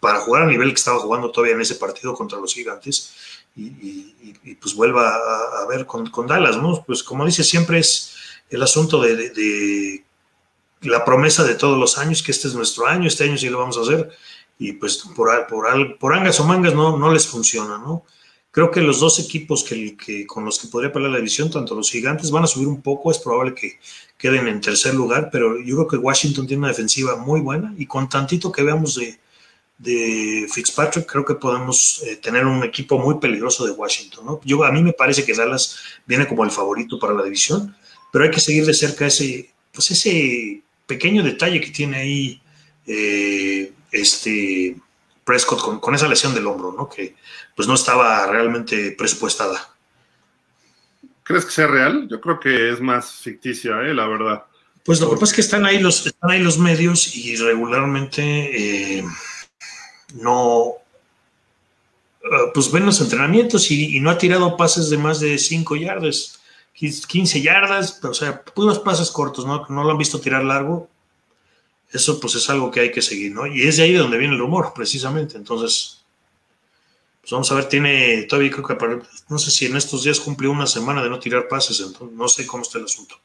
[0.00, 3.14] para jugar a nivel que estaba jugando todavía en ese partido contra los gigantes
[3.54, 6.82] y, pues vuelva a, ver con, con, Dallas, ¿no?
[6.84, 8.16] Pues como dice, siempre es
[8.50, 10.02] el asunto de
[10.80, 13.60] la promesa de todos los años, que este es nuestro año, este año sí lo
[13.60, 14.10] vamos a hacer,
[14.58, 18.02] y pues por, por, por angas o mangas no, no les funciona, ¿no?
[18.56, 21.90] Creo que los dos equipos que, con los que podría pelear la división, tanto los
[21.90, 23.78] gigantes, van a subir un poco, es probable que
[24.26, 27.86] queden en tercer lugar, pero yo creo que Washington tiene una defensiva muy buena y
[27.86, 29.18] con tantito que veamos de,
[29.78, 34.40] de Fitzpatrick, creo que podemos eh, tener un equipo muy peligroso de Washington, ¿no?
[34.44, 37.76] Yo, a mí me parece que Dallas viene como el favorito para la división,
[38.12, 42.42] pero hay que seguir de cerca ese, pues ese pequeño detalle que tiene ahí
[42.86, 44.76] eh, este
[45.24, 46.88] Prescott con, esa lesión del hombro, ¿no?
[46.88, 47.14] Que
[47.54, 49.75] pues no estaba realmente presupuestada.
[51.26, 52.06] ¿Crees que sea real?
[52.08, 53.92] Yo creo que es más ficticia, ¿eh?
[53.92, 54.44] la verdad.
[54.84, 58.98] Pues lo que pasa es que están ahí los, están ahí los medios y regularmente
[58.98, 59.04] eh,
[60.14, 60.74] no,
[62.22, 65.74] eh, pues ven los entrenamientos y, y, no ha tirado pases de más de 5
[65.74, 66.38] yardas.
[66.72, 69.66] 15 yardas, o sea, puros pases cortos, ¿no?
[69.68, 70.88] No lo han visto tirar largo.
[71.90, 73.48] Eso pues es algo que hay que seguir, ¿no?
[73.48, 75.36] Y es de ahí de donde viene el rumor, precisamente.
[75.36, 76.04] Entonces,
[77.26, 80.52] pues vamos a ver, tiene, todavía creo que, no sé si en estos días cumplió
[80.52, 83.16] una semana de no tirar pases, entonces no sé cómo está el asunto.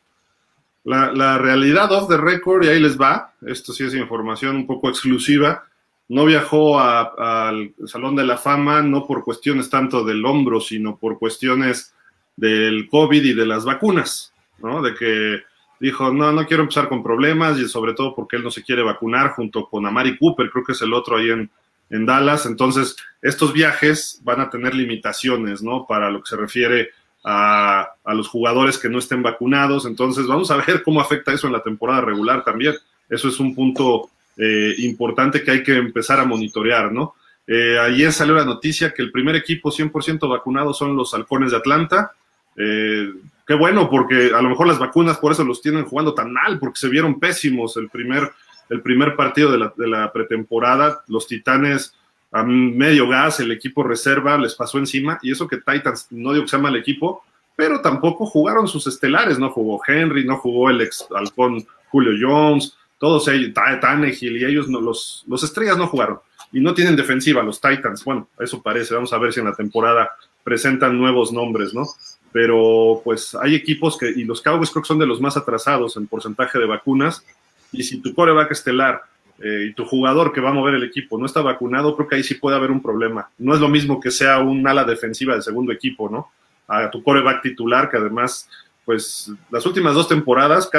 [0.85, 4.65] La, la realidad off the record, y ahí les va, esto sí es información un
[4.65, 5.65] poco exclusiva,
[6.09, 11.19] no viajó al Salón de la Fama no por cuestiones tanto del hombro, sino por
[11.19, 11.93] cuestiones
[12.35, 14.33] del COVID y de las vacunas,
[14.63, 14.81] ¿no?
[14.81, 15.41] De que
[15.79, 18.81] dijo, no, no quiero empezar con problemas y sobre todo porque él no se quiere
[18.81, 21.51] vacunar junto con Amari Cooper, creo que es el otro ahí en,
[21.91, 22.45] en Dallas.
[22.47, 25.85] Entonces, estos viajes van a tener limitaciones, ¿no?
[25.85, 26.89] Para lo que se refiere
[27.23, 29.85] a, a, los jugadores que no estén vacunados.
[29.85, 32.75] Entonces, vamos a ver cómo afecta eso en la temporada regular también.
[33.09, 37.15] Eso es un punto eh, importante que hay que empezar a monitorear, ¿no?
[37.45, 41.57] Eh, ayer salió la noticia que el primer equipo 100% vacunado son los halcones de
[41.57, 42.13] Atlanta.
[42.55, 43.11] Eh,
[43.45, 46.59] qué bueno, porque a lo mejor las vacunas por eso los tienen jugando tan mal,
[46.59, 48.31] porque se vieron pésimos el primer,
[48.71, 51.03] el primer partido de la, de la pretemporada.
[51.07, 51.93] Los Titanes
[52.31, 56.45] a medio gas, el equipo reserva les pasó encima, y eso que Titans, no digo
[56.45, 57.23] que sea mal equipo,
[57.55, 62.75] pero tampoco jugaron sus estelares, no jugó Henry, no jugó el ex halcón Julio Jones,
[62.97, 66.19] todos ellos, Tannehill y ellos, no, los, los estrellas no jugaron.
[66.53, 68.03] Y no tienen defensiva, los Titans.
[68.03, 68.93] Bueno, eso parece.
[68.93, 70.11] Vamos a ver si en la temporada
[70.43, 71.83] presentan nuevos nombres, ¿no?
[72.31, 75.97] Pero pues hay equipos que, y los Cowboys creo que son de los más atrasados
[75.97, 77.25] en porcentaje de vacunas.
[77.71, 79.03] Y si tu coreback estelar
[79.39, 82.15] eh, y tu jugador que va a mover el equipo no está vacunado, creo que
[82.15, 83.29] ahí sí puede haber un problema.
[83.37, 86.31] No es lo mismo que sea un ala defensiva de segundo equipo, ¿no?
[86.67, 88.47] A tu coreback titular, que además
[88.85, 90.69] pues las últimas dos temporadas,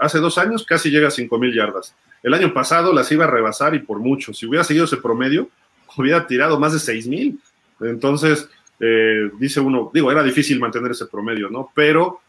[0.00, 1.94] hace dos años, casi llega a 5 mil yardas.
[2.22, 4.32] El año pasado las iba a rebasar y por mucho.
[4.32, 5.48] Si hubiera seguido ese promedio,
[5.96, 7.40] hubiera tirado más de 6 mil.
[7.80, 11.70] Entonces, eh, dice uno, digo, era difícil mantener ese promedio, ¿no?
[11.74, 12.20] Pero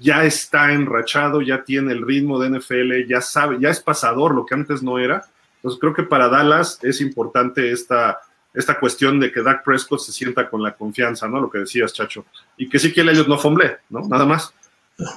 [0.00, 4.46] ya está enrachado, ya tiene el ritmo de NFL, ya sabe, ya es pasador, lo
[4.46, 5.26] que antes no era.
[5.56, 8.20] Entonces, creo que para Dallas es importante esta
[8.54, 11.40] esta cuestión de que Dak Prescott se sienta con la confianza, ¿no?
[11.40, 12.24] Lo que decías, Chacho.
[12.56, 14.00] Y que sí que ellos no fomble, ¿no?
[14.08, 14.52] Nada más.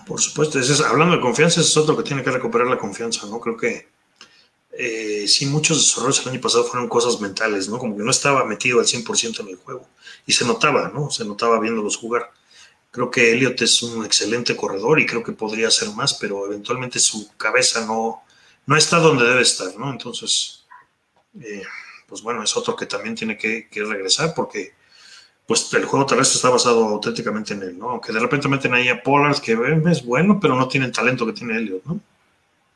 [0.05, 3.39] Por supuesto, es, hablando de confianza, es otro que tiene que recuperar la confianza, ¿no?
[3.39, 3.87] Creo que
[4.73, 7.79] eh, sí, muchos errores el año pasado fueron cosas mentales, ¿no?
[7.79, 9.87] Como que no estaba metido al 100% en el juego.
[10.25, 11.09] Y se notaba, ¿no?
[11.09, 12.29] Se notaba viéndolos jugar.
[12.91, 16.99] Creo que Elliot es un excelente corredor y creo que podría ser más, pero eventualmente
[16.99, 18.21] su cabeza no,
[18.65, 19.89] no está donde debe estar, ¿no?
[19.89, 20.65] Entonces,
[21.39, 21.63] eh,
[22.07, 24.73] pues bueno, es otro que también tiene que, regresar porque
[25.47, 27.91] pues el juego terrestre está basado auténticamente en él, ¿no?
[27.91, 29.57] Aunque de repente meten ahí a Pollard, que
[29.89, 31.99] es bueno, pero no tiene el talento que tiene Elliot, ¿no?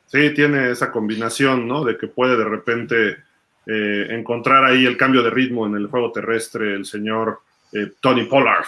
[0.08, 1.84] Sí, tiene esa combinación, ¿no?
[1.84, 3.18] De que puede de repente
[3.66, 7.42] eh, encontrar ahí el cambio de ritmo en el juego terrestre el señor
[7.74, 8.66] eh, Tony Pollard.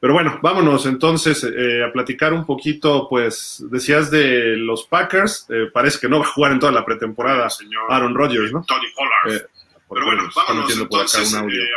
[0.00, 5.98] Pero bueno, vámonos entonces eh, a platicar un poquito, pues decías de los Packers, parece
[5.98, 8.64] que no va a jugar en toda la pretemporada, señor Aaron Rodgers, ¿no?
[8.66, 9.48] Tony Pollard.
[9.88, 11.62] Pero bueno, vámonos entonces por acá un audio.
[11.62, 11.68] Eh,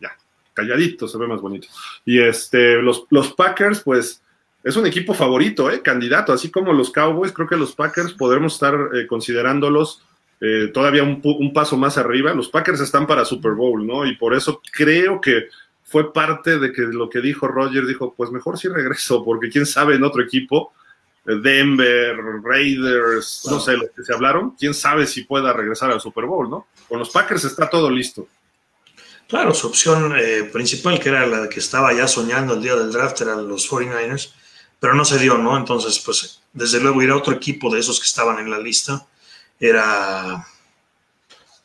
[0.00, 0.16] ya,
[0.54, 1.68] calladito, se ve más bonito.
[2.04, 4.22] Y este, los, los Packers, pues,
[4.64, 5.82] es un equipo favorito, ¿eh?
[5.82, 10.02] Candidato, así como los Cowboys, creo que los Packers podremos estar eh, considerándolos
[10.40, 12.34] eh, todavía un, un, paso más arriba.
[12.34, 14.06] Los Packers están para Super Bowl, ¿no?
[14.06, 15.48] Y por eso creo que
[15.86, 19.66] fue parte de que lo que dijo Roger, dijo, pues mejor si regreso, porque quién
[19.66, 20.72] sabe en otro equipo
[21.24, 26.24] Denver, Raiders, no sé, los que se hablaron, quién sabe si pueda regresar al Super
[26.24, 26.68] Bowl, ¿no?
[26.88, 28.28] Con los Packers está todo listo.
[29.28, 32.92] Claro, su opción eh, principal, que era la que estaba ya soñando el día del
[32.92, 34.34] draft, eran los 49ers,
[34.78, 35.56] pero no se dio, ¿no?
[35.56, 39.04] Entonces, pues, desde luego ir a otro equipo de esos que estaban en la lista
[39.58, 40.46] era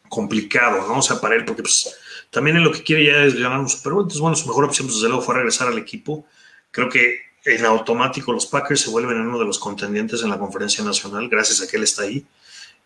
[0.09, 0.99] complicado, ¿no?
[0.99, 1.95] O sea, para él, porque pues
[2.31, 4.87] también él lo que quiere ya es ganar un Super entonces, bueno, su mejor opción,
[4.87, 6.25] desde luego, fue regresar al equipo.
[6.71, 10.83] Creo que en automático los Packers se vuelven uno de los contendientes en la conferencia
[10.83, 12.25] nacional, gracias a que él está ahí.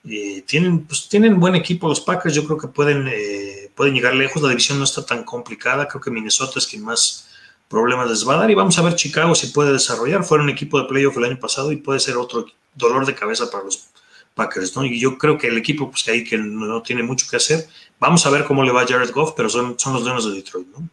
[0.07, 4.15] Eh, tienen, pues, tienen buen equipo los Packers, yo creo que pueden, eh, pueden llegar
[4.15, 7.27] lejos, la división no está tan complicada, creo que Minnesota es quien más
[7.67, 10.49] problemas les va a dar y vamos a ver Chicago si puede desarrollar, fue un
[10.49, 12.45] equipo de playoff el año pasado y puede ser otro
[12.75, 13.89] dolor de cabeza para los
[14.35, 14.85] Packers, ¿no?
[14.85, 17.67] Y yo creo que el equipo, pues que ahí que no tiene mucho que hacer,
[17.99, 20.33] vamos a ver cómo le va a Jared Goff, pero son, son los Leones de
[20.33, 20.89] Detroit, ¿no?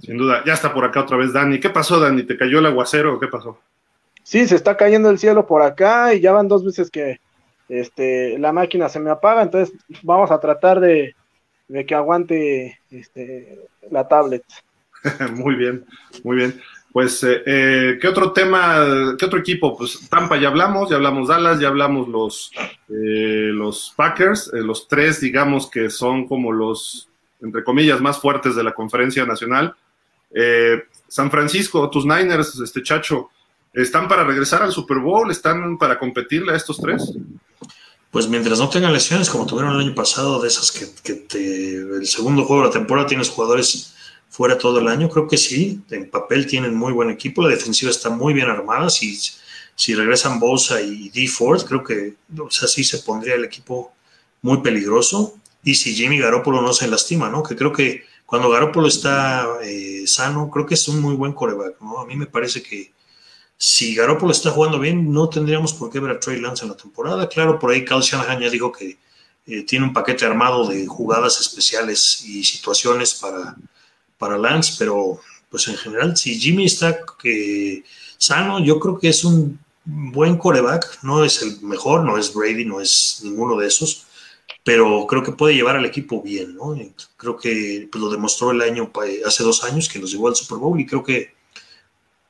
[0.00, 1.60] Sin duda, ya está por acá otra vez Dani.
[1.60, 2.22] ¿Qué pasó, Dani?
[2.22, 3.58] ¿Te cayó el aguacero o qué pasó?
[4.22, 7.20] Sí, se está cayendo el cielo por acá y ya van dos veces que
[7.68, 11.14] este, la máquina se me apaga, entonces vamos a tratar de,
[11.86, 13.58] que aguante este,
[13.90, 14.42] la tablet.
[15.32, 15.84] muy bien,
[16.22, 16.60] muy bien.
[16.94, 19.76] Pues, eh, eh, ¿qué otro tema, qué otro equipo?
[19.76, 22.50] Pues Tampa ya hablamos, ya hablamos Dallas, ya hablamos los,
[22.88, 27.08] eh, los Packers, los tres, digamos que son como los
[27.44, 29.74] entre comillas, más fuertes de la conferencia nacional.
[30.34, 33.30] Eh, San Francisco, tus Niners, este Chacho,
[33.72, 35.30] ¿están para regresar al Super Bowl?
[35.30, 37.12] ¿Están para competirle a estos tres?
[38.10, 42.06] Pues mientras no tengan lesiones como tuvieron el año pasado, de esas que, te, el
[42.06, 43.94] segundo juego de la temporada tienes jugadores
[44.34, 47.92] fuera todo el año, creo que sí, en papel tienen muy buen equipo, la defensiva
[47.92, 49.16] está muy bien armada, si,
[49.76, 51.28] si regresan Bosa y D.
[51.28, 53.92] Ford, creo que, o sea, se pondría el equipo
[54.42, 55.36] muy peligroso.
[55.62, 57.44] Y si Jimmy Garoppolo no se lastima, ¿no?
[57.44, 61.80] Que creo que cuando Garoppolo está eh, sano, creo que es un muy buen coreback,
[61.80, 62.00] ¿no?
[62.00, 62.92] A mí me parece que
[63.56, 66.76] si Garoppolo está jugando bien, no tendríamos por qué ver a Trey Lance en la
[66.76, 67.28] temporada.
[67.28, 68.98] Claro, por ahí Cal Shanahan ya dijo que
[69.46, 73.56] eh, tiene un paquete armado de jugadas especiales y situaciones para,
[74.18, 77.82] para Lance, pero pues en general, si Jimmy está eh,
[78.18, 82.64] sano, yo creo que es un buen coreback, no es el mejor, no es Brady,
[82.64, 84.06] no es ninguno de esos,
[84.64, 86.56] pero creo que puede llevar al equipo bien.
[87.16, 88.90] Creo que pues, lo demostró el año,
[89.26, 91.34] hace dos años que nos llevó al Super Bowl y creo que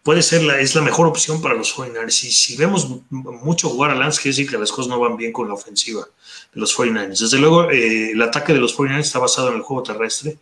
[0.03, 2.11] puede ser la, es la mejor opción para los 49ers.
[2.11, 5.33] Si, si vemos mucho jugar a Lance, quiere decir que las cosas no van bien
[5.33, 6.07] con la ofensiva
[6.53, 7.21] de los 49ers.
[7.21, 10.37] Desde luego, eh, el ataque de los 49ers está basado en el juego terrestre.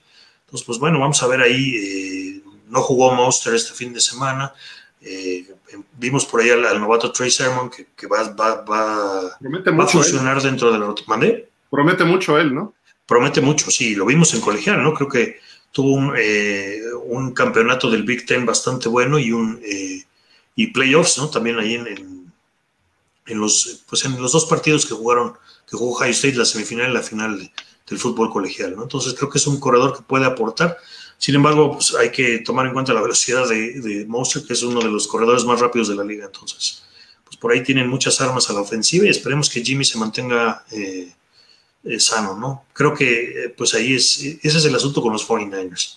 [0.53, 1.77] Entonces, pues bueno, vamos a ver ahí.
[1.77, 4.53] Eh, no jugó Monster este fin de semana.
[5.01, 5.47] Eh,
[5.99, 10.71] vimos por ahí al, novato Trey Sermon que, va, va, va, va a funcionar dentro
[10.71, 11.49] de la ¿Mandé?
[11.71, 12.75] Promete mucho él, ¿no?
[13.07, 14.93] Promete mucho, sí, lo vimos en colegial, ¿no?
[14.93, 15.41] Creo que
[15.71, 20.05] tuvo un, eh, un campeonato del Big Ten bastante bueno y un eh,
[20.55, 21.31] y playoffs, ¿no?
[21.31, 22.22] También ahí en, en,
[23.27, 25.35] los pues en los dos partidos que jugaron,
[25.69, 27.53] que jugó High State, la semifinal y la final
[27.89, 28.83] del fútbol colegial, ¿no?
[28.83, 30.77] Entonces creo que es un corredor que puede aportar.
[31.19, 34.63] Sin embargo, pues hay que tomar en cuenta la velocidad de, de Monster, que es
[34.63, 36.27] uno de los corredores más rápidos de la liga.
[36.27, 36.83] Entonces,
[37.25, 40.65] pues por ahí tienen muchas armas a la ofensiva y esperemos que Jimmy se mantenga
[40.73, 41.15] eh,
[41.85, 42.67] eh, sano, ¿no?
[42.73, 45.97] Creo que eh, pues ahí es, ese es el asunto con los 49ers.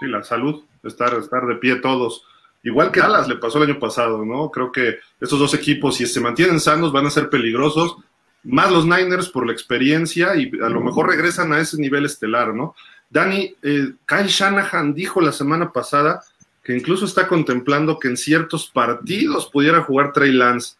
[0.00, 2.24] Sí, la salud, estar, estar de pie todos.
[2.64, 4.50] Igual que Alas le pasó el año pasado, ¿no?
[4.50, 7.96] Creo que estos dos equipos, si se mantienen sanos, van a ser peligrosos.
[8.42, 12.54] Más los Niners por la experiencia y a lo mejor regresan a ese nivel estelar,
[12.54, 12.74] ¿no?
[13.10, 16.22] Dani, eh, Kyle Shanahan dijo la semana pasada
[16.62, 20.76] que incluso está contemplando que en ciertos partidos pudiera jugar Trey Lance.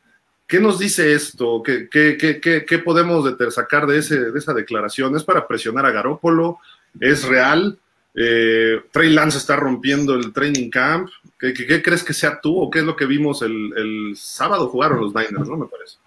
[0.47, 1.63] ¿Qué nos dice esto?
[1.63, 5.15] ¿Qué, qué, qué, qué podemos sacar de, ese, de esa declaración?
[5.17, 6.59] ¿Es para presionar a Garópolo?
[6.99, 7.79] ¿Es real?
[8.15, 11.11] Eh, Trey Lance está rompiendo el training camp.
[11.39, 14.69] ¿Qué, ¿Qué, crees que sea tú o qué es lo que vimos el, el, sábado
[14.69, 15.99] jugaron los Niners, no me parece?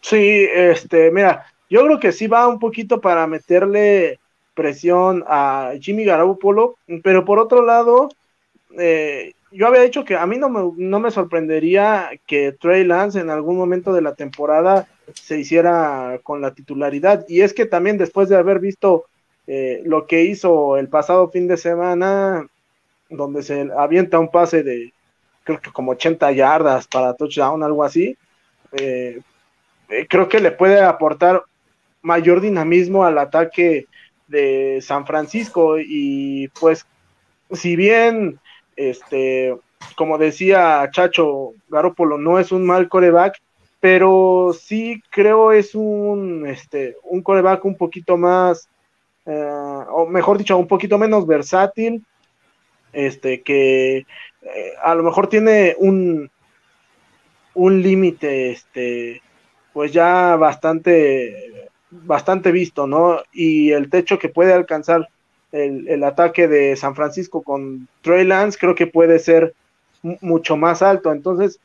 [0.00, 4.18] Sí, este, mira, yo creo que sí va un poquito para meterle
[4.54, 8.08] presión a Jimmy Garoppolo, pero por otro lado,
[8.78, 13.20] eh, yo había dicho que a mí no me, no me sorprendería que Trey Lance
[13.20, 17.24] en algún momento de la temporada se hiciera con la titularidad.
[17.28, 19.06] Y es que también después de haber visto
[19.46, 22.46] eh, lo que hizo el pasado fin de semana,
[23.12, 24.92] donde se avienta un pase de
[25.44, 28.16] creo que como 80 yardas para touchdown, algo así,
[28.72, 29.20] eh,
[29.88, 31.42] eh, creo que le puede aportar
[32.00, 33.86] mayor dinamismo al ataque
[34.28, 35.78] de San Francisco.
[35.78, 36.86] Y pues
[37.50, 38.38] si bien
[38.76, 39.56] este,
[39.96, 43.40] como decía Chacho, Garópolo no es un mal coreback,
[43.80, 48.68] pero sí creo es un, este, un coreback un poquito más,
[49.26, 49.50] eh,
[49.90, 52.04] o mejor dicho, un poquito menos versátil,
[52.92, 53.98] este, que
[54.42, 56.30] eh, a lo mejor tiene un,
[57.54, 59.22] un límite, este,
[59.72, 63.20] pues ya bastante, bastante visto, ¿no?
[63.32, 65.08] Y el techo que puede alcanzar
[65.52, 69.54] el, ataque de San Francisco con Trey Lance creo que puede ser
[70.02, 71.12] mucho más alto.
[71.12, 71.60] Entonces,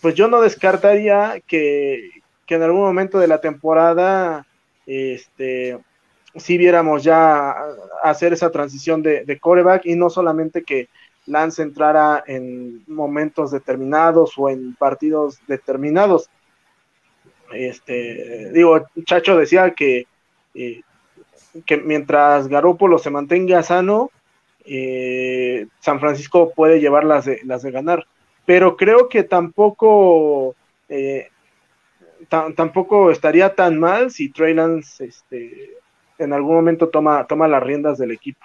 [0.00, 2.10] pues yo no descartaría que,
[2.48, 4.46] en algún momento de la temporada,
[4.86, 5.78] este,
[6.36, 7.54] si viéramos ya
[8.02, 10.88] hacer esa transición de, de coreback y no solamente que
[11.26, 16.30] Lance entrara en momentos determinados o en partidos determinados.
[17.52, 20.06] Este, digo, Chacho decía que
[20.54, 20.82] eh,
[21.66, 24.10] que mientras Garópolo se mantenga sano,
[24.64, 28.06] eh, San Francisco puede llevar las de, las de ganar.
[28.44, 30.54] Pero creo que tampoco,
[30.88, 31.28] eh,
[32.28, 35.77] tampoco estaría tan mal si Trey Lance este,
[36.18, 38.44] en algún momento toma, toma las riendas del equipo.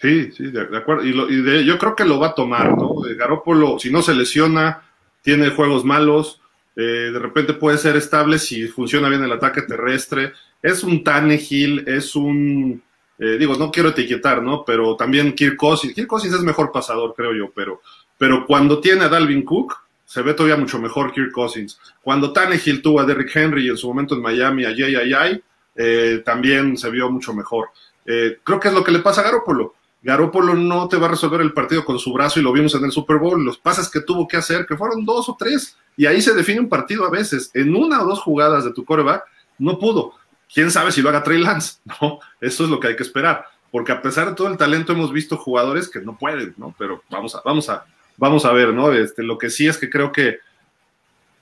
[0.00, 1.04] Sí, sí, de, acuerdo.
[1.04, 2.96] Y, yo creo que lo va a tomar, ¿no?
[3.16, 4.82] Garópolo, si no se lesiona,
[5.22, 6.40] tiene juegos malos,
[6.76, 10.32] eh, de repente puede ser estable si funciona bien el ataque terrestre
[10.62, 12.82] es un Tannehill, es un,
[13.18, 14.64] eh, digo, no quiero etiquetar, ¿no?
[14.64, 17.80] Pero también Kirk Cousins, Kirk Cousins es mejor pasador, creo yo, pero,
[18.18, 21.78] pero cuando tiene a Dalvin Cook, se ve todavía mucho mejor Kirk Cousins.
[22.02, 25.40] Cuando Tannehill tuvo a Derrick Henry en su momento en Miami, a Jay
[25.76, 27.70] eh, también se vio mucho mejor.
[28.04, 29.74] Eh, creo que es lo que le pasa a Garópolo.
[30.02, 32.84] Garópolo no te va a resolver el partido con su brazo y lo vimos en
[32.84, 33.44] el Super Bowl.
[33.44, 36.60] Los pases que tuvo que hacer, que fueron dos o tres, y ahí se define
[36.60, 37.50] un partido a veces.
[37.54, 39.24] En una o dos jugadas de tu coreback,
[39.58, 40.14] no pudo
[40.52, 42.20] quién sabe si lo haga Trey Lance, ¿no?
[42.40, 45.12] Eso es lo que hay que esperar, porque a pesar de todo el talento hemos
[45.12, 46.74] visto jugadores que no pueden, ¿no?
[46.78, 47.84] Pero vamos a, vamos a,
[48.16, 48.92] vamos a ver, ¿no?
[48.92, 50.38] Este, lo que sí es que creo que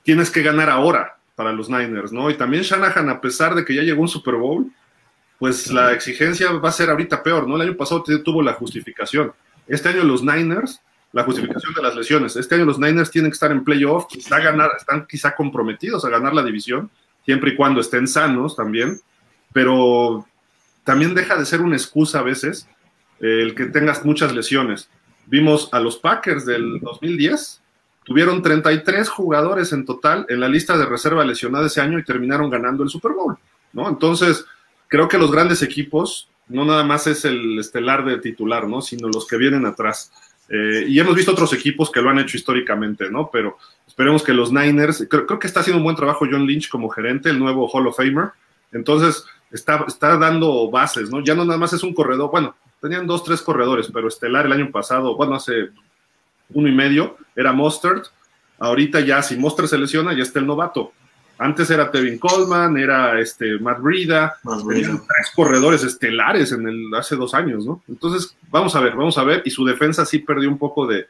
[0.03, 2.29] tienes que ganar ahora, para los Niners, ¿no?
[2.29, 4.71] Y también Shanahan, a pesar de que ya llegó un Super Bowl,
[5.37, 7.55] pues la exigencia va a ser ahorita peor, ¿no?
[7.55, 9.33] El año pasado tuvo la justificación.
[9.67, 10.81] Este año los Niners,
[11.11, 12.35] la justificación de las lesiones.
[12.35, 16.09] Este año los Niners tienen que estar en playoff, quizá ganar, están quizá comprometidos a
[16.09, 16.89] ganar la división,
[17.25, 18.99] siempre y cuando estén sanos también,
[19.51, 20.25] pero
[20.83, 22.67] también deja de ser una excusa a veces
[23.19, 24.89] eh, el que tengas muchas lesiones.
[25.25, 27.61] Vimos a los Packers del 2010,
[28.05, 32.49] tuvieron 33 jugadores en total en la lista de reserva lesionada ese año y terminaron
[32.49, 33.37] ganando el Super Bowl,
[33.73, 33.89] ¿no?
[33.89, 34.45] Entonces,
[34.87, 38.81] creo que los grandes equipos no nada más es el estelar de titular, ¿no?
[38.81, 40.11] Sino los que vienen atrás.
[40.47, 43.29] Eh, y hemos visto otros equipos que lo han hecho históricamente, ¿no?
[43.33, 46.89] Pero esperemos que los Niners, creo, que está haciendo un buen trabajo John Lynch como
[46.89, 48.29] gerente, el nuevo Hall of Famer.
[48.71, 51.23] Entonces, está, está dando bases, ¿no?
[51.23, 54.51] Ya no nada más es un corredor, bueno, tenían dos, tres corredores, pero estelar el
[54.51, 55.69] año pasado, bueno, hace
[56.53, 58.03] uno y medio, era Mustard.
[58.59, 60.93] Ahorita ya, si Mustard se lesiona, ya está el novato.
[61.37, 67.33] Antes era Tevin Coleman, era este Matt Brida, tres corredores estelares en el hace dos
[67.33, 67.83] años, ¿no?
[67.89, 69.41] Entonces, vamos a ver, vamos a ver.
[69.43, 71.07] Y su defensa sí perdió un poco de,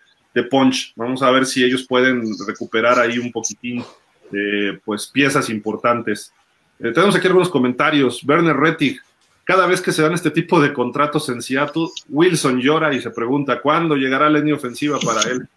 [0.50, 0.94] punch.
[0.96, 3.84] Vamos a ver si ellos pueden recuperar ahí un poquitín
[4.32, 6.34] de pues piezas importantes.
[6.80, 8.22] Eh, tenemos aquí algunos comentarios.
[8.24, 9.00] Werner Rettig,
[9.46, 13.12] cada vez que se dan este tipo de contratos en Seattle, Wilson llora y se
[13.12, 15.48] pregunta cuándo llegará la línea ofensiva para él.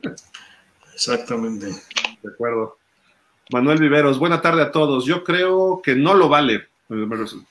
[0.95, 1.69] Exactamente.
[2.23, 2.77] De acuerdo.
[3.51, 5.07] Manuel Viveros, buena tarde a todos.
[5.07, 6.69] Yo creo que no lo vale.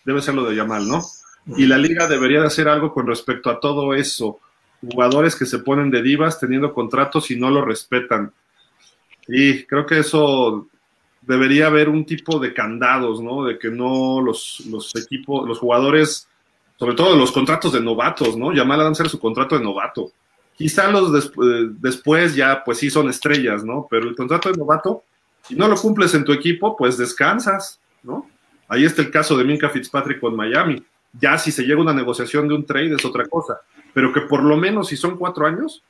[0.05, 1.01] Debe ser lo de Yamal, ¿no?
[1.57, 4.39] Y la liga debería de hacer algo con respecto a todo eso.
[4.81, 8.31] Jugadores que se ponen de divas teniendo contratos y no lo respetan.
[9.27, 10.67] Y creo que eso
[11.27, 13.43] debería haber un tipo de candados, ¿no?
[13.43, 16.27] De que no los, los equipos, los jugadores,
[16.77, 18.53] sobre todo los contratos de novatos, ¿no?
[18.53, 20.11] Yamal a ser su contrato de novato.
[20.55, 21.29] Quizá los eh,
[21.79, 23.87] después ya, pues sí son estrellas, ¿no?
[23.89, 25.03] Pero el contrato de novato,
[25.43, 28.25] si no lo cumples en tu equipo, pues descansas, ¿no?
[28.69, 30.81] Ahí está el caso de Minka Fitzpatrick con Miami.
[31.19, 33.59] Ya si se llega a una negociación de un trade es otra cosa,
[33.93, 35.83] pero que por lo menos si son cuatro años,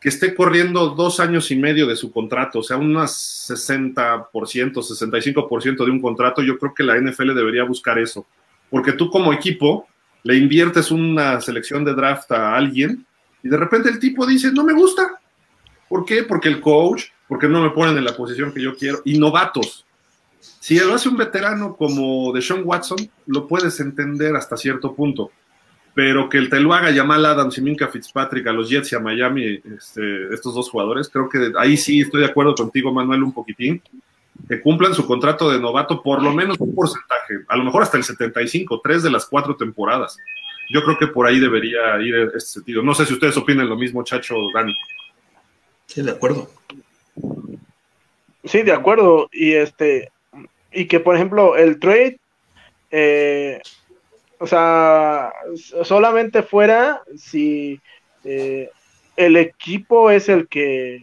[0.00, 3.12] que esté corriendo dos años y medio de su contrato, o sea, unas
[3.50, 8.26] 60%, 65% de un contrato, yo creo que la NFL debería buscar eso.
[8.70, 9.86] Porque tú como equipo
[10.22, 13.04] le inviertes una selección de draft a alguien
[13.42, 15.20] y de repente el tipo dice, no me gusta.
[15.88, 16.22] ¿Por qué?
[16.22, 19.02] Porque el coach, porque no me ponen en la posición que yo quiero.
[19.04, 19.84] Y novatos.
[20.38, 25.30] Si lo hace un veterano como Deshaun Watson, lo puedes entender hasta cierto punto
[26.00, 28.96] pero que el te lo haga Jamal Adams y Minka Fitzpatrick a los Jets y
[28.96, 33.22] a Miami, este, estos dos jugadores, creo que ahí sí estoy de acuerdo contigo, Manuel,
[33.22, 33.82] un poquitín,
[34.48, 37.98] que cumplan su contrato de novato por lo menos un porcentaje, a lo mejor hasta
[37.98, 40.16] el 75, tres de las cuatro temporadas.
[40.70, 42.82] Yo creo que por ahí debería ir este sentido.
[42.82, 44.74] No sé si ustedes opinan lo mismo, Chacho, Dani.
[45.84, 46.50] Sí, de acuerdo.
[48.42, 49.28] Sí, de acuerdo.
[49.32, 50.10] Y este,
[50.72, 52.18] y que por ejemplo, el trade
[52.90, 53.60] eh,
[54.40, 55.34] o sea,
[55.84, 57.78] solamente fuera si
[58.24, 58.70] eh,
[59.14, 61.02] el equipo es el que eh,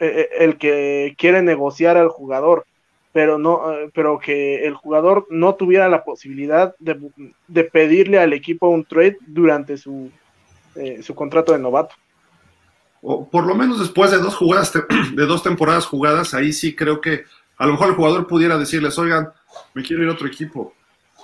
[0.00, 2.66] eh, el que quiere negociar al jugador,
[3.12, 3.62] pero no,
[3.94, 9.76] pero que el jugador no tuviera la posibilidad de, pedirle al equipo un trade durante
[9.76, 10.10] su,
[11.02, 11.94] su contrato de novato.
[13.00, 14.72] O por lo menos después de dos jugadas,
[15.14, 17.26] de dos temporadas jugadas, ahí sí creo que
[17.58, 19.28] a lo mejor el jugador pudiera decirles, oigan,
[19.72, 20.74] me quiero ir a otro equipo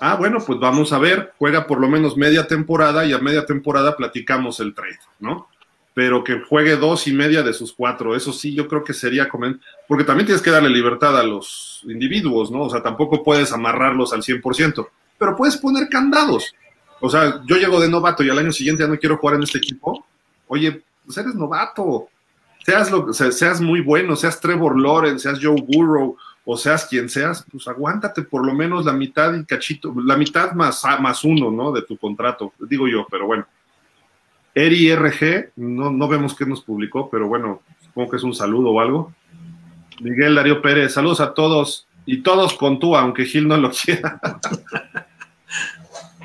[0.01, 3.45] Ah, bueno, pues vamos a ver, juega por lo menos media temporada y a media
[3.47, 5.49] temporada platicamos el trade, ¿no?
[5.93, 9.29] Pero que juegue dos y media de sus cuatro, eso sí, yo creo que sería,
[9.89, 12.63] porque también tienes que darle libertad a los individuos, ¿no?
[12.63, 14.89] O sea, tampoco puedes amarrarlos al 100%,
[15.19, 16.55] pero puedes poner candados.
[17.01, 19.43] O sea, yo llego de novato y al año siguiente ya no quiero jugar en
[19.43, 20.05] este equipo.
[20.47, 22.09] Oye, pues eres novato.
[22.65, 26.17] Seas, lo, seas muy bueno, seas Trevor Lawrence, seas Joe Burrow,
[26.51, 30.53] o seas quien seas, pues aguántate por lo menos la mitad y cachito, la mitad
[30.53, 31.73] más, más uno, ¿no?
[31.73, 33.47] De tu contrato, digo yo, pero bueno.
[34.55, 38.71] Eri RG, no, no vemos qué nos publicó, pero bueno, supongo que es un saludo
[38.71, 39.13] o algo.
[40.01, 44.19] Miguel Darío Pérez, saludos a todos y todos con tú, aunque Gil no lo quiera.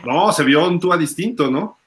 [0.06, 1.78] no, se vio un Tua distinto, ¿no?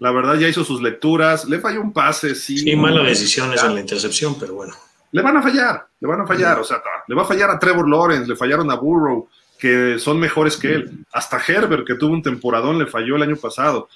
[0.00, 2.58] La verdad ya hizo sus lecturas, le falló un pase, sí.
[2.58, 4.74] Sí, mala decisión es en la intercepción, pero bueno
[5.12, 7.58] le van a fallar, le van a fallar, o sea, le va a fallar a
[7.58, 9.28] Trevor Lawrence, le fallaron a Burrow,
[9.58, 13.36] que son mejores que él, hasta Herbert, que tuvo un temporadón, le falló el año
[13.36, 13.88] pasado,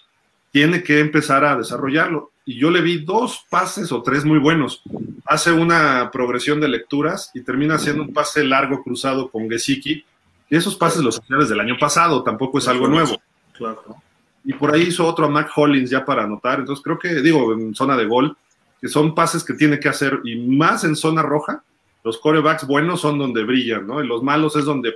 [0.52, 2.30] tiene que empezar a desarrollarlo.
[2.44, 4.82] Y yo le vi dos pases o tres muy buenos.
[5.24, 10.04] Hace una progresión de lecturas y termina haciendo un pase largo cruzado con Gesicki.
[10.50, 13.18] Y esos pases los hacía desde el año pasado, tampoco es algo nuevo.
[13.54, 13.82] Claro.
[14.44, 16.60] Y por ahí hizo otro a Mac Hollins ya para anotar.
[16.60, 18.36] Entonces creo que, digo, en zona de gol,
[18.78, 21.64] que son pases que tiene que hacer y más en zona roja,
[22.04, 24.04] los corebacks buenos son donde brillan, ¿no?
[24.04, 24.94] Y los malos es donde,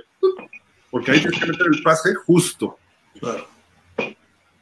[0.91, 2.77] porque ahí tienes que meter el pase justo.
[3.19, 3.47] Claro.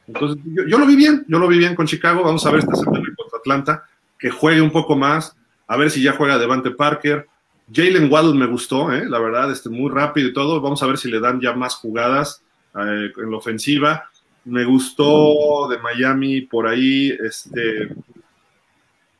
[0.08, 2.24] Entonces, yo, yo, lo vi bien, yo lo vi bien con Chicago.
[2.24, 3.84] Vamos a ver esta semana contra Atlanta,
[4.18, 5.36] que juegue un poco más,
[5.68, 7.28] a ver si ya juega Devante Parker.
[7.72, 9.06] Jalen Waddle me gustó, ¿eh?
[9.08, 10.62] la verdad, este, muy rápido y todo.
[10.62, 12.42] Vamos a ver si le dan ya más jugadas
[12.76, 14.10] eh, en la ofensiva.
[14.46, 17.94] Me gustó de Miami por ahí, este,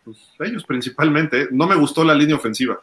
[0.06, 1.42] pues, ellos principalmente.
[1.42, 1.48] ¿eh?
[1.52, 2.80] No me gustó la línea ofensiva,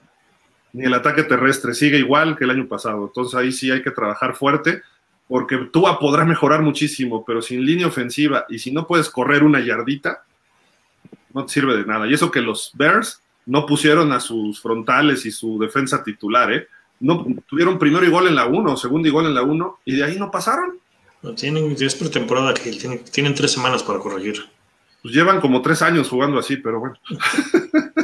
[0.75, 1.73] ni el ataque terrestre.
[1.73, 3.07] Sigue igual que el año pasado.
[3.07, 4.83] Entonces ahí sí hay que trabajar fuerte
[5.27, 9.61] porque Tua podrá mejorar muchísimo, pero sin línea ofensiva y si no puedes correr una
[9.61, 10.25] yardita,
[11.33, 12.07] no te sirve de nada.
[12.07, 16.69] Y eso que los Bears no pusieron a sus frontales y su defensa titular, ¿eh?
[17.01, 19.97] No, tuvieron primero y gol en la 1, segundo y gol en la 1, y
[19.97, 20.79] de ahí no pasaron.
[21.23, 24.45] No, tienen, es pretemporada que tienen, tienen tres semanas para corregir.
[25.03, 26.97] Pues llevan como tres años jugando así, pero bueno.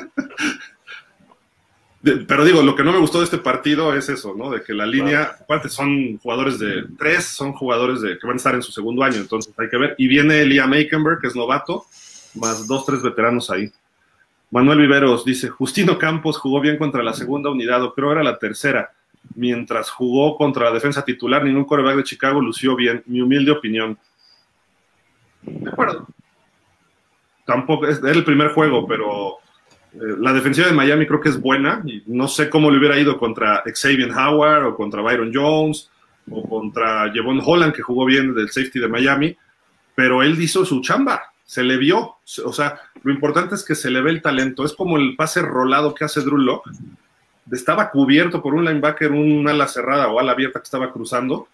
[2.03, 4.51] Pero digo, lo que no me gustó de este partido es eso, ¿no?
[4.51, 8.39] De que la línea, aparte son jugadores de tres, son jugadores de que van a
[8.39, 9.95] estar en su segundo año, entonces hay que ver.
[9.99, 11.85] Y viene Liam Aikenberg, que es novato,
[12.37, 13.71] más dos, tres veteranos ahí.
[14.51, 18.39] Manuel Viveros dice, Justino Campos jugó bien contra la segunda unidad, o creo era la
[18.39, 18.93] tercera.
[19.35, 23.03] Mientras jugó contra la defensa titular, ningún coreback de Chicago lució bien.
[23.07, 23.99] Mi humilde opinión.
[25.43, 26.07] De acuerdo.
[27.45, 29.39] Tampoco, es, era el primer juego, pero
[29.93, 33.19] la defensiva de Miami creo que es buena y no sé cómo le hubiera ido
[33.19, 35.91] contra Xavier Howard o contra Byron Jones
[36.31, 39.37] o contra Jevon Holland que jugó bien del safety de Miami,
[39.95, 43.91] pero él hizo su chamba, se le vio, o sea, lo importante es que se
[43.91, 46.71] le ve el talento, es como el pase rolado que hace Drew Locke,
[47.51, 51.49] estaba cubierto por un linebacker, un ala cerrada o ala abierta que estaba cruzando,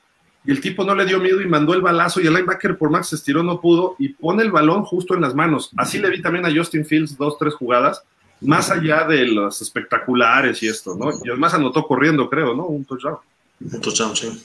[0.44, 2.90] y el tipo no le dio miedo y mandó el balazo y el linebacker por
[2.90, 5.72] más se estiró no pudo y pone el balón justo en las manos.
[5.76, 8.04] Así le vi también a Justin Fields dos, tres jugadas
[8.40, 11.10] más allá de los espectaculares y esto, ¿no?
[11.24, 12.66] Y además anotó corriendo, creo, ¿no?
[12.66, 13.18] Un touchdown.
[13.60, 14.44] Un touchdown, sí.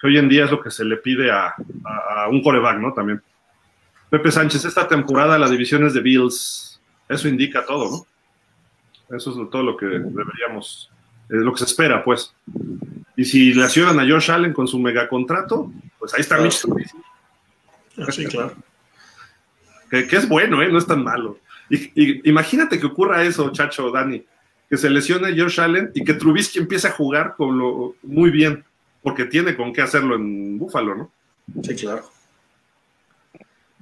[0.00, 2.78] Que hoy en día es lo que se le pide a, a, a, un coreback,
[2.78, 2.92] ¿no?
[2.92, 3.22] También.
[4.10, 6.80] Pepe Sánchez, esta temporada la división es de Bills.
[7.08, 8.06] Eso indica todo, ¿no?
[9.16, 10.90] Eso es todo lo que deberíamos,
[11.28, 12.34] es lo que se espera, pues.
[13.16, 16.38] Y si le accionan a Josh Allen con su megacontrato, pues ahí está.
[16.38, 16.98] Mitch Trubisky.
[18.10, 18.54] Sí, claro.
[19.90, 20.68] Que, que, es bueno, ¿eh?
[20.68, 21.38] No es tan malo.
[21.68, 24.24] Y, y, imagínate que ocurra eso, chacho, Dani,
[24.68, 28.64] que se lesione Josh Allen y que Trubisky empiece a jugar con lo muy bien,
[29.02, 31.12] porque tiene con qué hacerlo en Búfalo, ¿no?
[31.62, 32.04] Sí, claro.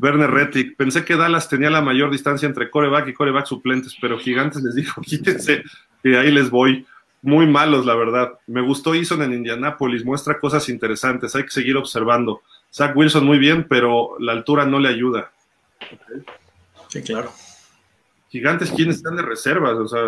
[0.01, 4.19] Werner Rettig, pensé que Dallas tenía la mayor distancia entre coreback y coreback suplentes, pero
[4.19, 5.63] Gigantes les dijo, quítense,
[6.03, 6.87] que ahí les voy.
[7.23, 8.33] Muy malos, la verdad.
[8.47, 12.41] Me gustó Eason en Indianápolis, muestra cosas interesantes, hay que seguir observando.
[12.73, 15.31] Zach Wilson muy bien, pero la altura no le ayuda.
[15.81, 16.25] Okay.
[16.89, 17.31] Sí, claro.
[18.31, 19.75] Gigantes, ¿quiénes están de reservas?
[19.75, 20.01] O sea,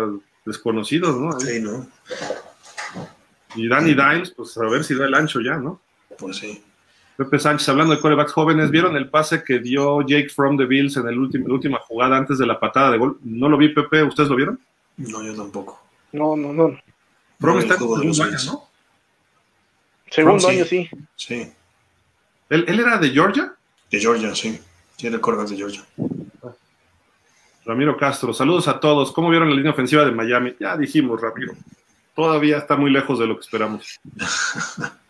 [0.45, 1.39] desconocidos, ¿no?
[1.39, 1.87] Sí, ¿no?
[3.55, 5.81] Y Danny Dimes, pues a ver si da el ancho ya, ¿no?
[6.17, 6.63] Pues sí.
[7.17, 10.97] Pepe Sánchez, hablando de corebacks jóvenes, ¿vieron el pase que dio Jake from the Bills
[10.97, 13.19] en el último, la última jugada antes de la patada de gol?
[13.23, 14.59] No lo vi, Pepe, ¿ustedes lo vieron?
[14.97, 15.83] No, yo tampoco.
[16.11, 16.79] No, no, no.
[17.39, 18.69] From no, está en segundo año, ¿no?
[20.09, 20.89] Segundo From, año, sí.
[21.15, 21.51] Sí.
[22.49, 23.53] ¿Él, ¿Él, era de Georgia?
[23.91, 24.59] De Georgia, sí.
[24.97, 25.83] Sí, era el coreback de Georgia.
[27.65, 29.11] Ramiro Castro, saludos a todos.
[29.11, 30.55] ¿Cómo vieron la línea ofensiva de Miami?
[30.59, 31.53] Ya dijimos, Ramiro.
[32.15, 33.99] Todavía está muy lejos de lo que esperamos.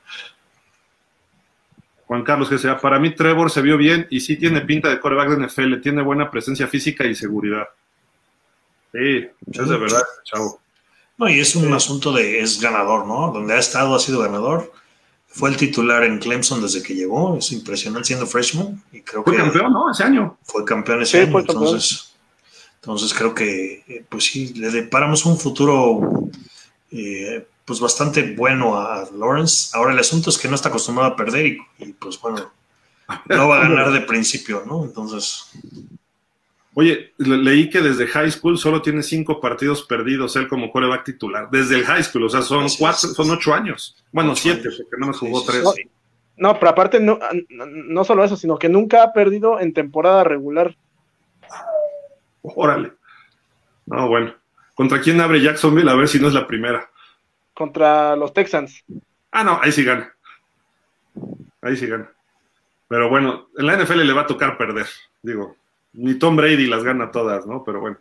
[2.05, 4.99] Juan Carlos, que sea, para mí Trevor se vio bien y sí tiene pinta de
[4.99, 7.67] coreback de NFL, tiene buena presencia física y seguridad.
[8.91, 10.59] Sí, es de verdad, chavo.
[11.17, 11.73] No, y es un sí.
[11.73, 13.31] asunto de, es ganador, ¿no?
[13.31, 14.71] Donde ha estado ha sido ganador.
[15.27, 18.83] Fue el titular en Clemson desde que llegó, es impresionante siendo freshman.
[18.91, 19.89] Y creo fue que campeón, ¿no?
[19.89, 20.37] Ese año.
[20.43, 22.12] Fue campeón ese sí, año, fue entonces,
[22.83, 26.29] entonces creo que, pues sí, le deparamos un futuro
[26.91, 29.69] eh, pues bastante bueno a Lawrence.
[29.71, 32.51] Ahora el asunto es que no está acostumbrado a perder y, y pues bueno,
[33.29, 34.83] no va a ganar de principio, ¿no?
[34.83, 35.49] Entonces.
[36.73, 41.05] Oye, le leí que desde high school solo tiene cinco partidos perdidos él como coreback
[41.05, 41.47] titular.
[41.49, 43.95] Desde el high school, o sea, son cuatro, son ocho años.
[44.11, 44.81] Bueno, ocho siete, años.
[44.83, 45.63] porque no me jugó sí, tres.
[45.73, 45.83] Sí,
[46.35, 47.17] no, pero aparte no,
[47.49, 50.75] no solo eso, sino que nunca ha perdido en temporada regular.
[52.43, 52.93] Órale.
[53.87, 54.33] No, bueno.
[54.75, 55.89] ¿Contra quién abre Jacksonville?
[55.89, 56.89] A ver si no es la primera
[57.53, 58.83] contra los Texans.
[59.31, 60.13] Ah, no, ahí sí gana.
[61.61, 62.09] Ahí sí gana.
[62.87, 64.87] Pero bueno, en la NFL le va a tocar perder.
[65.21, 65.55] Digo,
[65.93, 67.63] ni Tom Brady las gana todas, ¿no?
[67.63, 67.97] Pero bueno.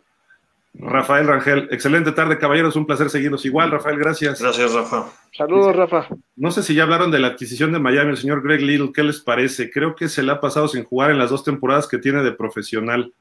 [0.75, 2.75] Rafael Rangel, excelente tarde, caballeros.
[2.75, 4.41] Un placer seguirnos igual, Rafael, gracias.
[4.41, 5.05] Gracias, Rafa.
[5.31, 6.07] Saludos, Rafa.
[6.35, 9.03] No sé si ya hablaron de la adquisición de Miami, el señor Greg Little, ¿qué
[9.03, 9.69] les parece?
[9.69, 12.31] Creo que se le ha pasado sin jugar en las dos temporadas que tiene de
[12.31, 13.13] profesional.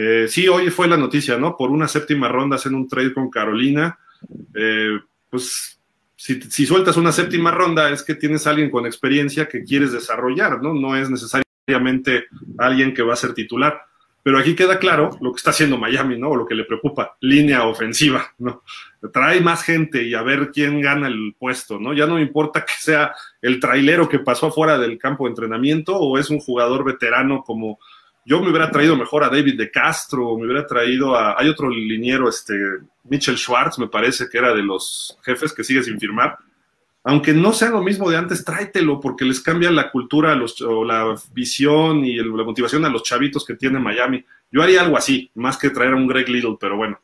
[0.00, 1.56] Eh, sí, hoy fue la noticia, ¿no?
[1.56, 3.98] Por una séptima ronda hacen un trade con Carolina.
[4.54, 4.96] eh,
[5.28, 5.80] pues
[6.14, 10.62] si, sueltas una séptima ronda es que tienes a alguien con experiencia que quieres desarrollar,
[10.62, 10.72] ¿no?
[10.72, 12.26] No es necesariamente
[12.58, 13.82] alguien que va a ser titular.
[14.22, 16.30] Pero aquí queda claro lo que está haciendo Miami, ¿no?
[16.30, 18.62] O lo que le preocupa, línea ofensiva, ¿no?
[19.12, 21.92] Trae más gente y a ver quién gana el puesto, ¿no?
[21.92, 26.18] Ya no importa que sea el trailero que pasó afuera del campo de entrenamiento o
[26.18, 27.80] es un jugador veterano como
[28.28, 31.70] yo me hubiera traído mejor a David de Castro, me hubiera traído a, hay otro
[31.70, 32.54] liniero, este,
[33.04, 36.36] Mitchell Schwartz, me parece que era de los jefes que sigue sin firmar.
[37.04, 41.14] Aunque no sea lo mismo de antes, tráetelo porque les cambia la cultura o la
[41.32, 44.22] visión y la motivación a los chavitos que tiene Miami.
[44.52, 47.00] Yo haría algo así, más que traer a un Greg Little, pero bueno.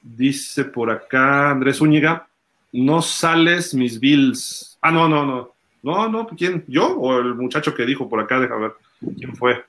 [0.00, 2.28] Dice por acá Andrés Zúñiga,
[2.72, 4.78] no sales mis bills.
[4.80, 5.52] Ah, no, no, no.
[5.82, 6.64] No, no, ¿quién?
[6.66, 8.40] ¿Yo o el muchacho que dijo por acá?
[8.40, 8.72] Deja ver.
[9.18, 9.64] ¿Quién fue?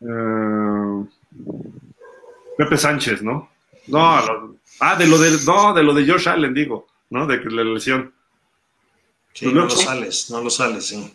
[0.00, 1.06] Uh,
[2.56, 3.50] Pepe Sánchez, ¿no?
[3.88, 7.26] No, lo, ah, de lo de, no, de lo de Josh Allen, digo, ¿no?
[7.26, 8.12] De la lesión.
[9.32, 11.14] Sí, no lo sales, no lo sales, sí.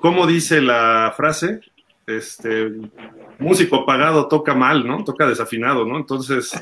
[0.00, 1.60] ¿Cómo dice la frase?
[2.06, 2.72] Este,
[3.38, 5.04] músico apagado toca mal, ¿no?
[5.04, 5.98] Toca desafinado, ¿no?
[5.98, 6.52] Entonces,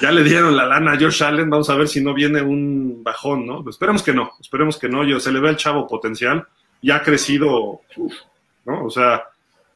[0.00, 3.02] ya le dieron la lana a Josh Allen, vamos a ver si no viene un
[3.02, 3.68] bajón, ¿no?
[3.68, 6.46] Esperemos que no, esperemos que no, yo, se le ve al chavo potencial,
[6.80, 8.14] ya ha crecido, uf,
[8.64, 8.84] ¿no?
[8.84, 9.24] O sea,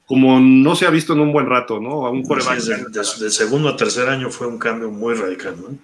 [0.06, 2.06] como no se ha visto en un buen rato, ¿no?
[2.06, 2.60] A un coreback.
[2.60, 5.78] Sí, de, de, de, segundo a tercer año fue un cambio muy radical, ¿no?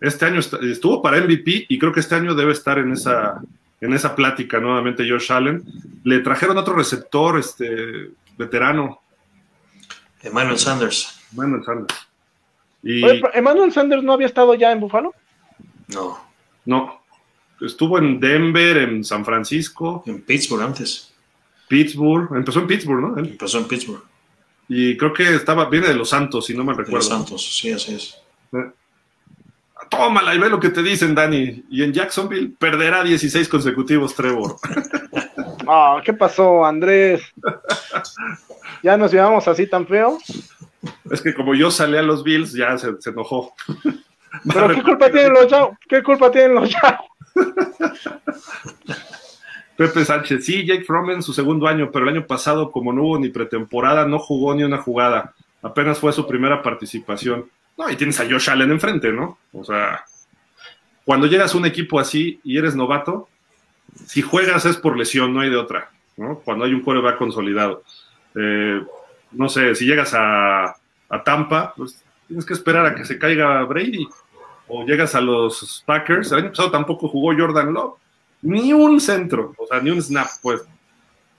[0.00, 3.40] Este año estuvo para MVP y creo que este año debe estar en esa,
[3.80, 5.64] en esa plática nuevamente Josh Allen.
[6.04, 9.00] Le trajeron otro receptor, este veterano.
[10.22, 11.18] Emmanuel Sanders.
[11.32, 12.08] Emmanuel Sanders.
[12.82, 13.02] Y...
[13.02, 15.14] Oye, ¿Emmanuel Sanders no había estado ya en Buffalo?
[15.88, 16.18] No.
[16.66, 17.00] No.
[17.62, 20.02] Estuvo en Denver, en San Francisco.
[20.06, 21.10] En Pittsburgh antes.
[21.68, 23.16] Pittsburgh, empezó en Pittsburgh, ¿no?
[23.16, 23.28] Él.
[23.30, 24.02] Empezó en Pittsburgh.
[24.68, 26.90] Y creo que estaba, viene de los Santos, si no me recuerdo.
[26.90, 28.18] De los Santos, sí, así es.
[28.52, 28.70] Eh.
[29.88, 31.64] Tómala y ve lo que te dicen, Dani.
[31.70, 34.56] Y en Jacksonville perderá 16 consecutivos, Trevor.
[35.68, 37.22] Ah, oh, ¿qué pasó, Andrés?
[38.84, 40.16] ¿Ya nos llevamos así tan feo?
[41.10, 43.52] Es que como yo salí a los Bills, ya se, se enojó.
[44.44, 45.76] ¿Pero qué culpa tienen los Yao?
[45.88, 46.98] ¿Qué culpa tienen los Yao?
[49.76, 53.02] Pepe Sánchez, sí, Jake Fromm en su segundo año, pero el año pasado, como no
[53.02, 55.34] hubo ni pretemporada, no jugó ni una jugada.
[55.62, 57.50] Apenas fue su primera participación.
[57.76, 59.38] No, y tienes a Josh Allen enfrente, ¿no?
[59.52, 60.04] O sea,
[61.04, 63.28] cuando llegas a un equipo así y eres novato,
[64.06, 66.38] si juegas es por lesión, no hay de otra, ¿no?
[66.38, 67.82] Cuando hay un quarterback consolidado.
[68.34, 68.80] Eh,
[69.32, 70.74] no sé, si llegas a,
[71.08, 74.08] a, Tampa, pues tienes que esperar a que se caiga Brady.
[74.68, 77.98] O llegas a los Packers, el año pasado tampoco jugó Jordan Love
[78.46, 80.62] ni un centro, o sea, ni un snap, pues.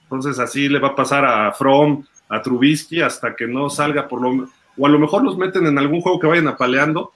[0.04, 4.22] Entonces así le va a pasar a From, a Trubisky, hasta que no salga por
[4.22, 4.50] lo
[4.80, 7.14] o a lo mejor los meten en algún juego que vayan apaleando,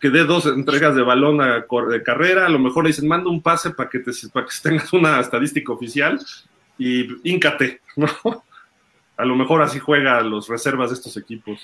[0.00, 3.30] que dé dos entregas de balón a de carrera, a lo mejor le dicen, manda
[3.30, 6.18] un pase para que, te, para que tengas una estadística oficial
[6.76, 8.08] y íncate, ¿no?
[9.16, 11.60] A lo mejor así juega los reservas de estos equipos.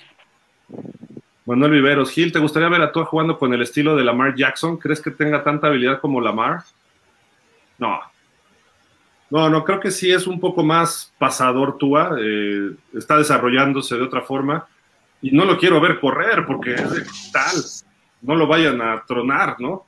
[1.47, 4.77] Manuel Viveros, Gil, ¿te gustaría ver a tú jugando con el estilo de Lamar Jackson?
[4.77, 6.65] ¿Crees que tenga tanta habilidad como Lamar?
[7.79, 8.01] No.
[9.31, 14.03] No, no, creo que sí es un poco más pasador Tua, eh, está desarrollándose de
[14.03, 14.67] otra forma
[15.21, 17.57] y no lo quiero ver correr porque es de tal,
[18.23, 19.87] no lo vayan a tronar, ¿no?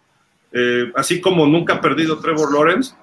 [0.51, 2.95] Eh, así como nunca ha perdido Trevor Lawrence,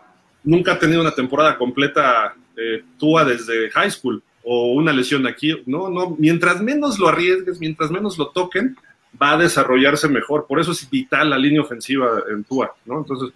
[0.44, 5.56] nunca ha tenido una temporada completa eh, Tua desde high school o una lesión aquí,
[5.66, 8.76] no, no, mientras menos lo arriesgues, mientras menos lo toquen,
[9.22, 12.98] va a desarrollarse mejor, por eso es vital la línea ofensiva en Tua, ¿no?
[12.98, 13.30] Entonces,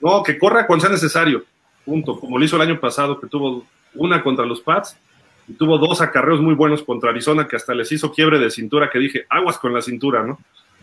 [0.00, 1.44] no, que corra cuando sea necesario,
[1.84, 2.18] punto.
[2.18, 4.96] Como lo hizo el año pasado, que tuvo una contra los Pats
[5.48, 8.90] y tuvo dos acarreos muy buenos contra Arizona, que hasta les hizo quiebre de cintura,
[8.90, 10.38] que dije, aguas con la cintura, ¿no?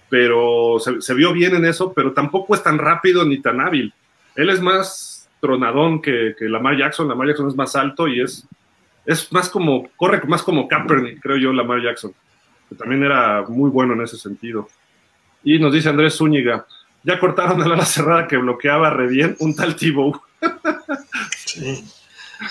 [0.10, 3.94] Pero se, vio bien en eso, pero tampoco es tan rápido ni tan hábil.
[4.36, 7.08] Él es más tronadón que, que Lamar Jackson.
[7.08, 8.48] Lamar Jackson es más alto y es,
[9.06, 12.14] es más como, corre más como Kaepernick, creo yo, Lamar Jackson,
[12.70, 14.68] que también era muy bueno en ese sentido.
[15.44, 16.66] Y nos dice Andrés Zúñiga,
[17.06, 20.24] ya cortaron a la cerrada que bloqueaba re bien un tal Tibo.
[21.46, 21.86] sí.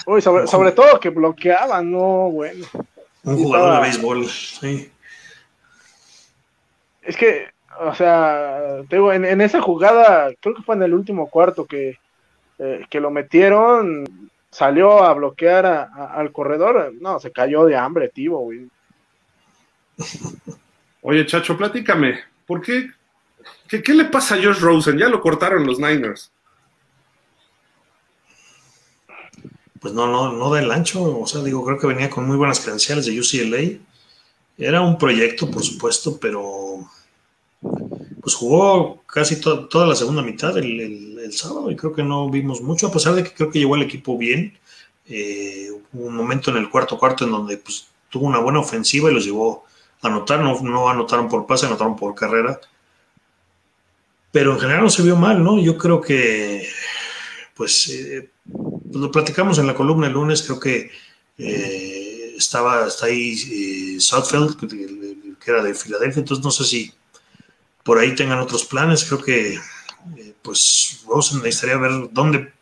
[0.06, 2.64] Uy, sobre, sobre, todo que bloqueaba, no, bueno.
[3.24, 3.74] Un jugador estaba...
[3.74, 4.90] de béisbol, sí.
[7.02, 7.48] Es que,
[7.80, 11.98] o sea, digo, en, en, esa jugada, creo que fue en el último cuarto que,
[12.58, 17.76] eh, que lo metieron, salió a bloquear a, a, al corredor, no, se cayó de
[17.76, 18.68] hambre, Tibo, güey.
[21.02, 22.88] Oye, Chacho, platícame, ¿por qué
[23.74, 24.98] ¿Qué, ¿Qué, le pasa a Josh Rosen?
[24.98, 26.30] Ya lo cortaron los Niners.
[29.80, 31.18] Pues no, no, no del ancho.
[31.18, 33.80] O sea, digo, creo que venía con muy buenas credenciales de UCLA.
[34.58, 36.88] Era un proyecto, por supuesto, pero
[38.20, 42.86] pues jugó casi toda la segunda mitad el, sábado y creo que no vimos mucho,
[42.86, 44.56] a pesar de que creo que llegó el equipo bien.
[45.06, 49.10] Eh, hubo un momento en el cuarto cuarto en donde pues, tuvo una buena ofensiva
[49.10, 49.64] y los llevó
[50.00, 52.60] a anotar, no, no anotaron por pase, anotaron por carrera.
[54.34, 55.60] Pero en general no se vio mal, ¿no?
[55.60, 56.68] Yo creo que,
[57.54, 58.30] pues, eh,
[58.92, 60.90] lo platicamos en la columna el lunes, creo que
[61.38, 64.56] eh, estaba está ahí Southfield,
[65.38, 66.92] que era de Filadelfia, entonces no sé si
[67.84, 69.04] por ahí tengan otros planes.
[69.04, 72.52] Creo que eh, pues Rosen necesitaría ver dónde,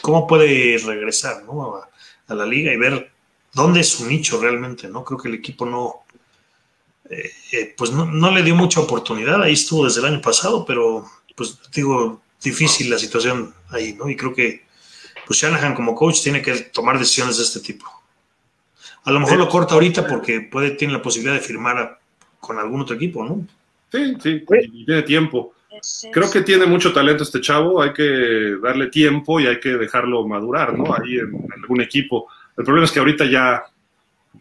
[0.00, 1.42] cómo puede regresar
[2.28, 3.10] a, la liga y ver
[3.54, 4.86] dónde es su nicho realmente.
[4.86, 5.02] ¿no?
[5.02, 6.04] Creo que el equipo no,
[7.10, 9.42] eh, eh, pues no, le dio mucha oportunidad.
[9.42, 14.08] Ahí estuvo desde el año pasado, pero pues digo, difícil la situación ahí, ¿no?
[14.08, 14.66] Y creo que
[15.26, 17.86] pues Shanahan como coach tiene que tomar decisiones de este tipo.
[19.04, 21.98] A lo mejor lo corta ahorita porque puede, tiene la posibilidad de firmar
[22.40, 23.46] con algún otro equipo, ¿no?
[23.90, 24.44] Sí, sí,
[24.84, 25.54] tiene tiempo.
[26.12, 30.26] Creo que tiene mucho talento este chavo, hay que darle tiempo y hay que dejarlo
[30.26, 30.94] madurar, ¿no?
[30.94, 32.26] Ahí en, algún equipo.
[32.56, 33.64] El problema es que ahorita ya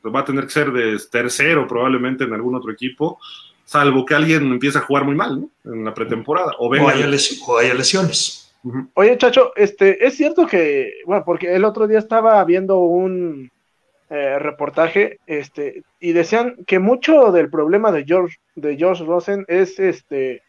[0.04, 3.20] va a tener que ser de tercero probablemente en algún otro equipo,
[3.66, 5.50] salvo que alguien empiece a jugar muy mal, ¿no?
[5.72, 6.54] En la pretemporada.
[6.60, 8.54] O, venga haya, lesiones.
[8.96, 13.52] Oye, Chacho, este, es cierto que, bueno, porque el otro día estaba viendo un,
[14.10, 19.80] eh, reportaje, este, y decían que mucho del problema de George, de George Rosen es
[19.80, 20.44] este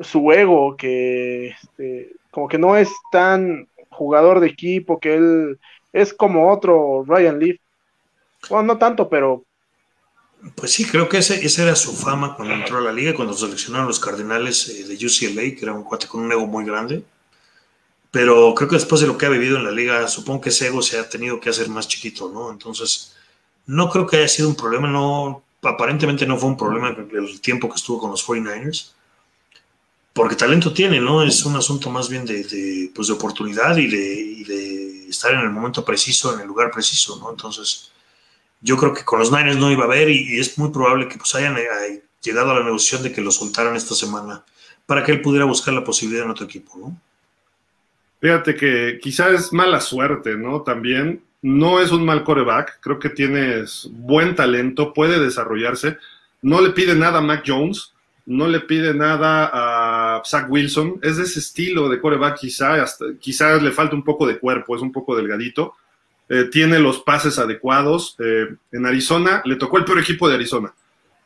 [0.00, 5.58] su ego, que este, como que no es tan jugador de equipo, que él
[5.94, 7.56] es como otro Ryan Leaf.
[8.48, 9.44] Bueno, no tanto, pero.
[10.54, 13.34] Pues sí, creo que ese, esa era su fama cuando entró a la liga, cuando
[13.34, 17.04] seleccionaron los Cardenales eh, de UCLA, que era un cuate con un ego muy grande
[18.16, 20.68] pero creo que después de lo que ha vivido en la liga, supongo que ese
[20.68, 22.50] ego se ha tenido que hacer más chiquito, ¿no?
[22.50, 23.14] Entonces,
[23.66, 27.68] no creo que haya sido un problema, no, aparentemente no fue un problema el tiempo
[27.68, 28.92] que estuvo con los 49ers,
[30.14, 31.22] porque talento tiene, ¿no?
[31.22, 35.84] Es un asunto más bien de, pues de oportunidad y de, estar en el momento
[35.84, 37.30] preciso, en el lugar preciso, ¿no?
[37.30, 37.92] Entonces,
[38.60, 41.18] yo creo que con los Niners no iba a haber y, es muy probable que
[41.18, 44.44] pues hayan eh, llegado a la negociación de que lo soltaran esta semana
[44.86, 47.00] para que él pudiera buscar la posibilidad en otro equipo, ¿no?
[48.20, 50.62] Fíjate que quizás es mala suerte, ¿no?
[50.62, 55.98] También no es un mal coreback, creo que tienes buen talento, puede desarrollarse.
[56.42, 57.92] No le pide nada a Mac Jones,
[58.24, 62.84] no le pide nada a Zach Wilson, es de ese estilo de coreback, quizá,
[63.20, 65.74] quizás le falta un poco de cuerpo, es un poco delgadito.
[66.28, 68.16] Eh, tiene los pases adecuados.
[68.18, 70.74] Eh, en Arizona le tocó el peor equipo de Arizona.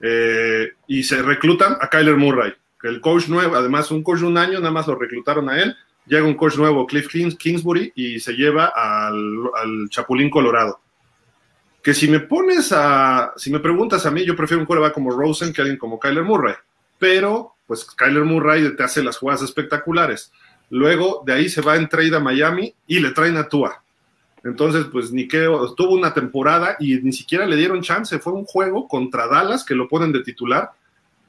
[0.01, 4.39] Eh, y se reclutan a Kyler Murray, el coach nuevo, además un coach de un
[4.39, 5.77] año, nada más lo reclutaron a él
[6.11, 10.81] llega un coach nuevo, Cliff Kingsbury, y se lleva al, Chapulín Colorado.
[11.83, 15.13] Que si me pones a, si me preguntas a mí, yo prefiero un coreback como
[15.13, 16.55] Rosen que alguien como Kyler Murray.
[16.99, 20.33] Pero, pues Kyler Murray te hace las jugadas espectaculares.
[20.69, 23.83] Luego, de ahí se va en trade a Miami y le traen a Tua.
[24.45, 28.19] Entonces, pues Niqueo tuvo una temporada y ni siquiera le dieron chance.
[28.19, 30.71] Fue un juego contra Dallas que lo ponen de titular.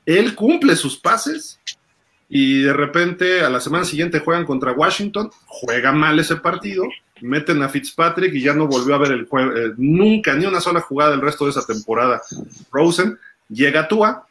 [0.05, 1.59] Él cumple sus pases
[2.33, 6.85] y de repente a la semana siguiente juegan contra Washington, juega mal ese partido,
[7.19, 10.61] meten a Fitzpatrick y ya no volvió a ver el juego, eh, nunca, ni una
[10.61, 12.21] sola jugada del resto de esa temporada.
[12.71, 14.27] Rosen llega a Tua,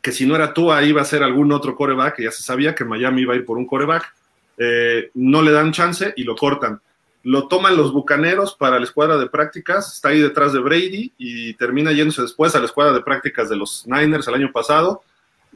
[0.00, 2.86] que si no era Tua iba a ser algún otro coreback, ya se sabía que
[2.86, 4.14] Miami iba a ir por un coreback,
[4.56, 6.80] eh, no le dan chance y lo cortan.
[7.26, 11.54] Lo toman los bucaneros para la escuadra de prácticas, está ahí detrás de Brady y
[11.54, 15.02] termina yéndose después a la escuadra de prácticas de los Niners el año pasado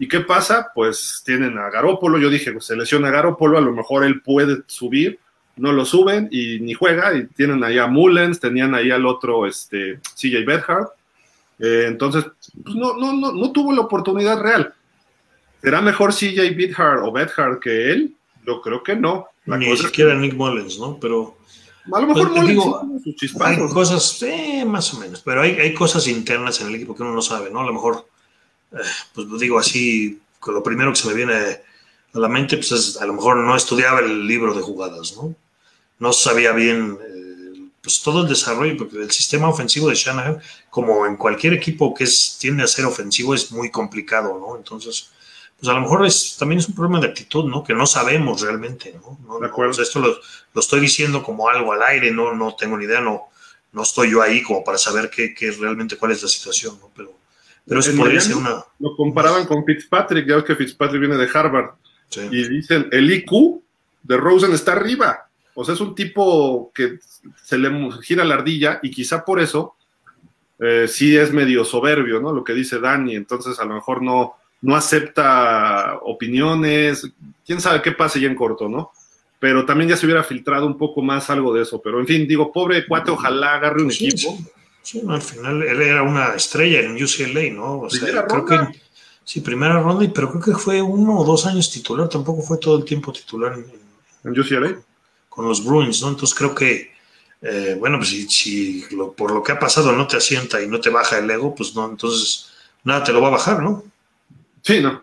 [0.01, 0.73] ¿Y qué pasa?
[0.75, 4.23] Pues tienen a Garópolo, yo dije, pues se lesiona a Garópolo, a lo mejor él
[4.23, 5.19] puede subir,
[5.57, 9.47] no lo suben y ni juega, y tienen ahí a Mullens, tenían ahí al otro,
[9.47, 10.89] este, CJ Bedhart,
[11.59, 12.25] eh, entonces,
[12.65, 14.73] pues no, no, no, no tuvo la oportunidad real.
[15.61, 18.15] ¿Será mejor CJ Bedhart o Bedhart que él?
[18.47, 19.27] Yo creo que no.
[19.45, 20.99] ni siquiera Nick Mullens, ¿no?
[20.99, 21.37] Pero...
[21.93, 22.83] A lo mejor pues, digo,
[23.41, 27.03] hay cosas, eh, más o menos, pero hay, hay cosas internas en el equipo que
[27.03, 27.61] uno no sabe, ¿no?
[27.61, 28.07] A lo mejor
[29.15, 33.01] pues digo así, con lo primero que se me viene a la mente, pues es,
[33.01, 35.35] a lo mejor no estudiaba el libro de jugadas, ¿no?
[35.99, 41.07] No sabía bien eh, pues todo el desarrollo, porque el sistema ofensivo de Shanahan, como
[41.07, 44.57] en cualquier equipo que es, tiende a ser ofensivo, es muy complicado, ¿no?
[44.57, 45.11] Entonces,
[45.61, 47.63] pues a lo mejor es, también es un problema de actitud, ¿no?
[47.63, 48.99] Que no sabemos realmente,
[49.29, 49.39] ¿no?
[49.39, 49.81] de acuerdo.
[49.83, 50.09] esto lo,
[50.55, 53.29] lo, estoy diciendo como algo al aire, no, no tengo ni idea, no,
[53.73, 56.91] no estoy yo ahí como para saber qué, qué realmente cuál es la situación, ¿no?
[56.97, 57.21] Pero
[57.67, 58.65] pero eso podría ser una.
[58.81, 61.71] Lo comparaban con Fitzpatrick, ya ves que Fitzpatrick viene de Harvard.
[62.31, 63.63] Y dicen, el IQ
[64.03, 65.29] de Rosen está arriba.
[65.55, 66.99] O sea, es un tipo que
[67.45, 67.71] se le
[68.03, 69.77] gira la ardilla y quizá por eso
[70.59, 72.33] eh, sí es medio soberbio, ¿no?
[72.33, 73.15] Lo que dice Dani.
[73.15, 77.11] Entonces, a lo mejor no, no acepta opiniones,
[77.47, 78.93] quién sabe qué pase ya en corto, ¿no?
[79.39, 81.81] Pero también ya se hubiera filtrado un poco más algo de eso.
[81.81, 84.39] Pero en fin, digo, pobre cuate, ojalá agarre un equipo.
[84.83, 87.81] Sí, al final él era una estrella en UCLA, ¿no?
[87.81, 88.59] O sea, creo que
[89.25, 92.77] sí, primera ronda, pero creo que fue uno o dos años titular, tampoco fue todo
[92.79, 93.67] el tiempo titular en,
[94.25, 94.81] en UCLA.
[95.29, 96.09] Con los Bruins, ¿no?
[96.09, 96.91] Entonces creo que,
[97.41, 98.85] eh, bueno, pues si, si
[99.17, 101.75] por lo que ha pasado no te asienta y no te baja el ego, pues
[101.75, 102.51] no, entonces
[102.83, 103.85] nada te lo va a bajar, ¿no?
[104.63, 105.03] Sí, no.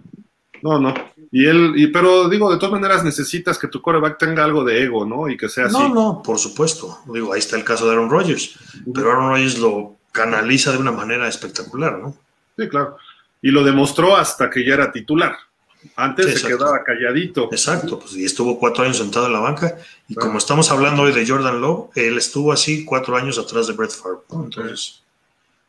[0.61, 0.93] No, no.
[1.31, 4.83] Y él, y, pero digo, de todas maneras necesitas que tu coreback tenga algo de
[4.83, 5.29] ego, ¿no?
[5.29, 5.77] Y que sea así.
[5.77, 6.99] No, no, por supuesto.
[7.13, 8.57] Digo, ahí está el caso de Aaron Rodgers.
[8.93, 12.15] Pero Aaron Rodgers lo canaliza de una manera espectacular, ¿no?
[12.57, 12.97] Sí, claro.
[13.41, 15.37] Y lo demostró hasta que ya era titular.
[15.95, 17.49] Antes se quedaba calladito.
[17.51, 19.77] Exacto, pues y estuvo cuatro años sentado en la banca.
[20.07, 23.73] Y como estamos hablando hoy de Jordan Lowe, él estuvo así cuatro años atrás de
[23.73, 24.19] Brett Favre.
[24.31, 25.01] Entonces.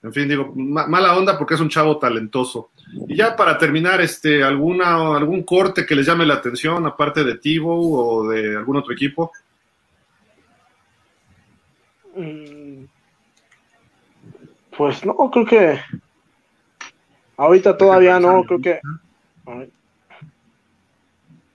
[0.02, 2.70] En fin, digo, mala onda porque es un chavo talentoso.
[3.06, 7.36] Y ya para terminar, este, alguna, algún corte que les llame la atención, aparte de
[7.36, 9.32] Tivo o de algún otro equipo.
[12.16, 12.84] Mm,
[14.76, 15.80] pues no, creo que
[17.36, 18.80] ahorita todavía no, creo que.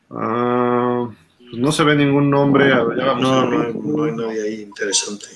[0.09, 2.69] Ah, pues no se ve ningún nombre.
[2.69, 5.27] no, no, hay nadie ahí interesante.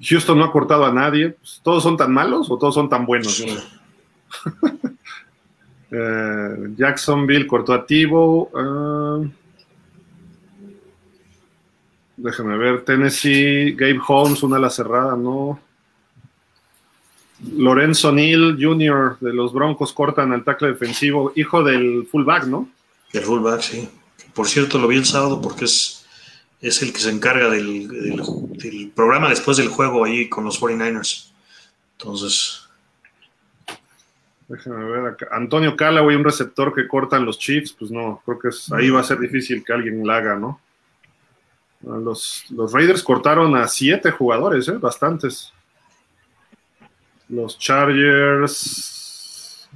[0.00, 1.36] Houston no ha cortado a nadie.
[1.62, 3.44] ¿Todos son tan malos o todos son tan buenos?
[5.98, 8.50] Eh, Jacksonville cortó a Tivo.
[8.54, 9.22] Ah,
[12.16, 12.84] déjame ver.
[12.84, 15.60] Tennessee, Gabe Holmes, una ala cerrada, no.
[17.52, 19.18] Lorenzo Neal Jr.
[19.20, 22.68] de los Broncos cortan al tackle defensivo, hijo del fullback, ¿no?
[23.12, 23.88] El fullback, sí.
[24.34, 26.06] Por cierto, lo vi el sábado porque es
[26.60, 31.28] es el que se encarga del, programa después del juego ahí con los 49ers.
[31.98, 32.65] Entonces.
[34.48, 35.28] Déjame ver acá.
[35.32, 39.04] Antonio Callaway, un receptor que cortan los Chiefs, pues no, creo que ahí va a
[39.04, 40.60] ser difícil que alguien la haga, ¿no?
[41.82, 44.78] Los, Raiders cortaron a siete jugadores, ¿eh?
[44.78, 45.52] Bastantes.
[47.28, 48.92] Los Chargers.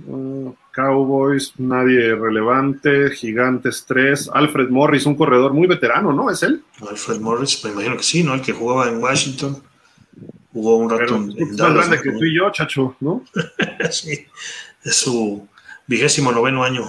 [0.07, 6.31] Uh, Cowboys, nadie relevante, Gigantes 3, Alfred Morris, un corredor muy veterano, ¿no?
[6.31, 6.63] ¿Es él?
[6.89, 8.35] Alfred Morris, me imagino que sí, ¿no?
[8.35, 9.63] El que jugaba en Washington,
[10.53, 13.25] jugó un rato en, Es más grande que tú y yo, chacho, ¿no?
[13.91, 14.27] sí,
[14.85, 15.47] es su
[15.87, 16.89] vigésimo noveno año.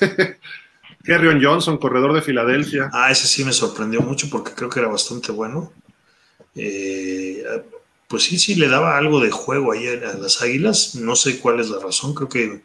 [1.04, 2.90] Kerrion Johnson, corredor de Filadelfia.
[2.92, 5.72] Ah, ese sí me sorprendió mucho porque creo que era bastante bueno.
[6.54, 7.42] Eh,
[8.08, 10.96] pues sí, sí, le daba algo de juego ahí a las Águilas.
[10.96, 12.14] No sé cuál es la razón.
[12.14, 12.62] Creo que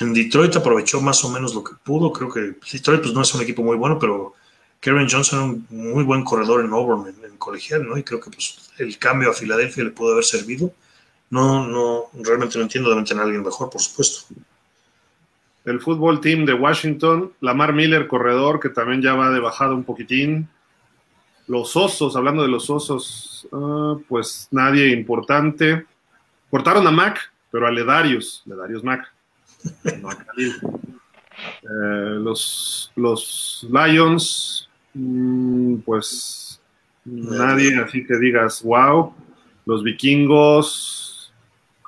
[0.00, 2.12] en Detroit aprovechó más o menos lo que pudo.
[2.12, 4.34] Creo que Detroit pues, no es un equipo muy bueno, pero
[4.80, 7.98] Karen Johnson un muy buen corredor en Auburn, en, colegial, ¿no?
[7.98, 10.72] Y creo que pues, el cambio a Filadelfia le pudo haber servido.
[11.30, 14.34] No, no, realmente no entiendo, deben tener a alguien mejor, por supuesto.
[15.64, 19.84] El fútbol team de Washington, Lamar Miller, corredor, que también ya va de bajada un
[19.84, 20.48] poquitín.
[21.46, 25.86] Los osos, hablando de los osos, ah, pues nadie importante.
[26.50, 27.18] Cortaron a Mac,
[27.50, 29.12] pero a Ledarius, Ledarius Mac.
[31.62, 36.41] Eh, los, los Lions, mm, pues
[37.04, 39.14] nadie así que digas, wow.
[39.64, 41.32] Los vikingos,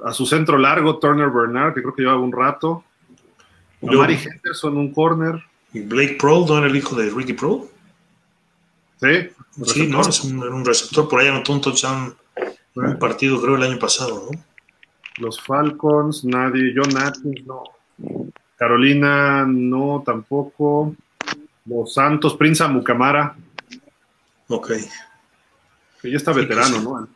[0.04, 2.84] a su centro largo, Turner Bernard, que creo que llevaba un rato.
[3.80, 5.42] Mari Henderson, un corner.
[5.72, 7.68] ¿Y Blake Prohl, no era el hijo de Ricky Prohl?
[9.00, 9.30] Sí.
[9.64, 12.14] Sí, no, es un, receptor, por ahí anotó un touchdown
[12.74, 14.44] un partido, creo, el año pasado, ¿no?
[15.18, 16.74] Los Falcons, nadie.
[16.74, 17.62] John Atkins, no.
[18.56, 20.96] Carolina, no, tampoco.
[21.66, 23.36] Los Santos, Prince Mucamara.
[24.48, 24.72] Ok.
[26.00, 27.08] Que ya está veterano, pues, ¿no?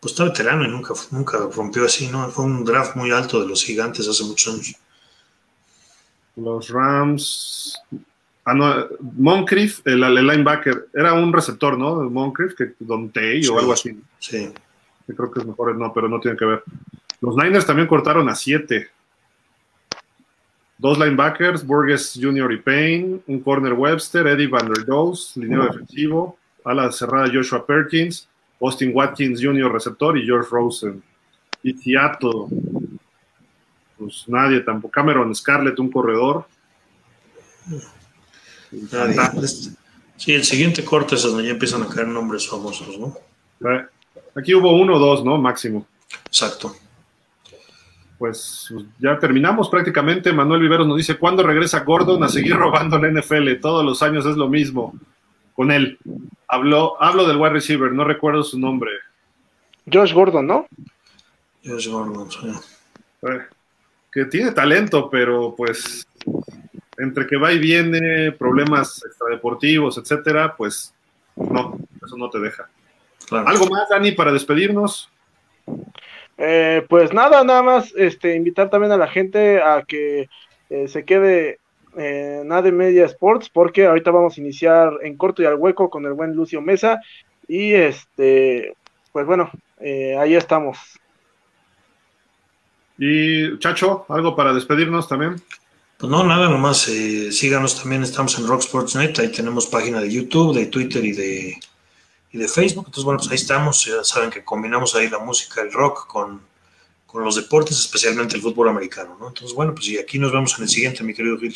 [0.00, 2.28] Pues está veterano y nunca, nunca rompió así, ¿no?
[2.30, 4.76] Fue un draft muy alto de los gigantes hace muchos años.
[6.36, 7.80] Los Rams.
[8.44, 12.02] Ah, no, Moncrief, el, linebacker, era un receptor, ¿no?
[12.10, 13.98] Moncrief, que Don o algo así.
[14.18, 14.52] Sí.
[15.06, 16.62] creo que es mejor, no, pero no tiene que ver.
[17.20, 18.90] Los Niners también cortaron a siete.
[20.76, 22.52] Dos linebackers, Burgess Jr.
[22.52, 28.28] y Payne, un corner Webster, Eddie Van Der Doos, línea defensivo, ala cerrada Joshua Perkins,
[28.60, 29.70] Austin Watkins Jr.
[29.70, 31.02] receptor y George Rosen.
[31.62, 32.46] Y Seattle,
[33.98, 34.92] pues nadie tampoco.
[34.92, 36.46] Cameron Scarlett, un corredor.
[40.16, 43.16] Sí, el siguiente corte es donde ya empiezan a caer nombres famosos, ¿no?
[43.68, 43.86] Eh,
[44.34, 45.38] aquí hubo uno o dos, ¿no?
[45.38, 45.86] Máximo.
[46.26, 46.74] Exacto.
[48.18, 50.32] Pues ya terminamos prácticamente.
[50.32, 53.60] Manuel Viveros nos dice, ¿cuándo regresa Gordon a seguir robando la NFL?
[53.60, 54.94] Todos los años es lo mismo
[55.54, 55.98] con él.
[56.48, 58.90] Habló, hablo del wide receiver, no recuerdo su nombre.
[59.90, 60.66] Josh Gordon, ¿no?
[61.64, 62.48] Josh Gordon, sí.
[63.22, 63.40] Eh,
[64.12, 66.06] que tiene talento, pero pues
[66.98, 70.94] entre que va y viene, problemas extradeportivos, etcétera, pues
[71.36, 72.68] no, eso no te deja.
[73.30, 75.10] ¿Algo más, Dani, para despedirnos?
[76.36, 80.28] Eh, pues nada, nada más este, invitar también a la gente a que
[80.70, 81.58] eh, se quede
[81.96, 86.04] en AD Media Sports, porque ahorita vamos a iniciar en corto y al hueco con
[86.06, 87.00] el buen Lucio Mesa.
[87.46, 88.74] Y este,
[89.12, 90.78] pues bueno, eh, ahí estamos.
[92.98, 95.36] Y Chacho, ¿algo para despedirnos también?
[95.98, 100.00] Pues no, nada, nomás eh, síganos también, estamos en Rock Sports Net, ahí tenemos página
[100.00, 101.60] de YouTube, de Twitter y de,
[102.32, 105.62] y de Facebook, entonces bueno, pues ahí estamos, ya saben que combinamos ahí la música,
[105.62, 106.40] el rock con,
[107.06, 109.28] con los deportes, especialmente el fútbol americano, ¿no?
[109.28, 111.54] Entonces bueno, pues y aquí nos vemos en el siguiente, mi querido Gil.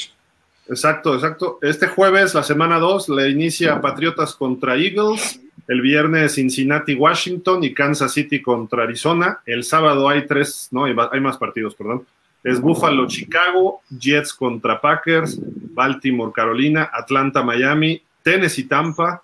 [0.69, 1.59] Exacto, exacto.
[1.62, 5.41] Este jueves, la semana 2, le inicia Patriotas contra Eagles.
[5.66, 9.41] El viernes Cincinnati, Washington y Kansas City contra Arizona.
[9.45, 12.07] El sábado hay tres, no, hay más partidos, perdón.
[12.43, 19.23] Es Buffalo, Chicago, Jets contra Packers, Baltimore, Carolina, Atlanta, Miami, Tennessee, Tampa,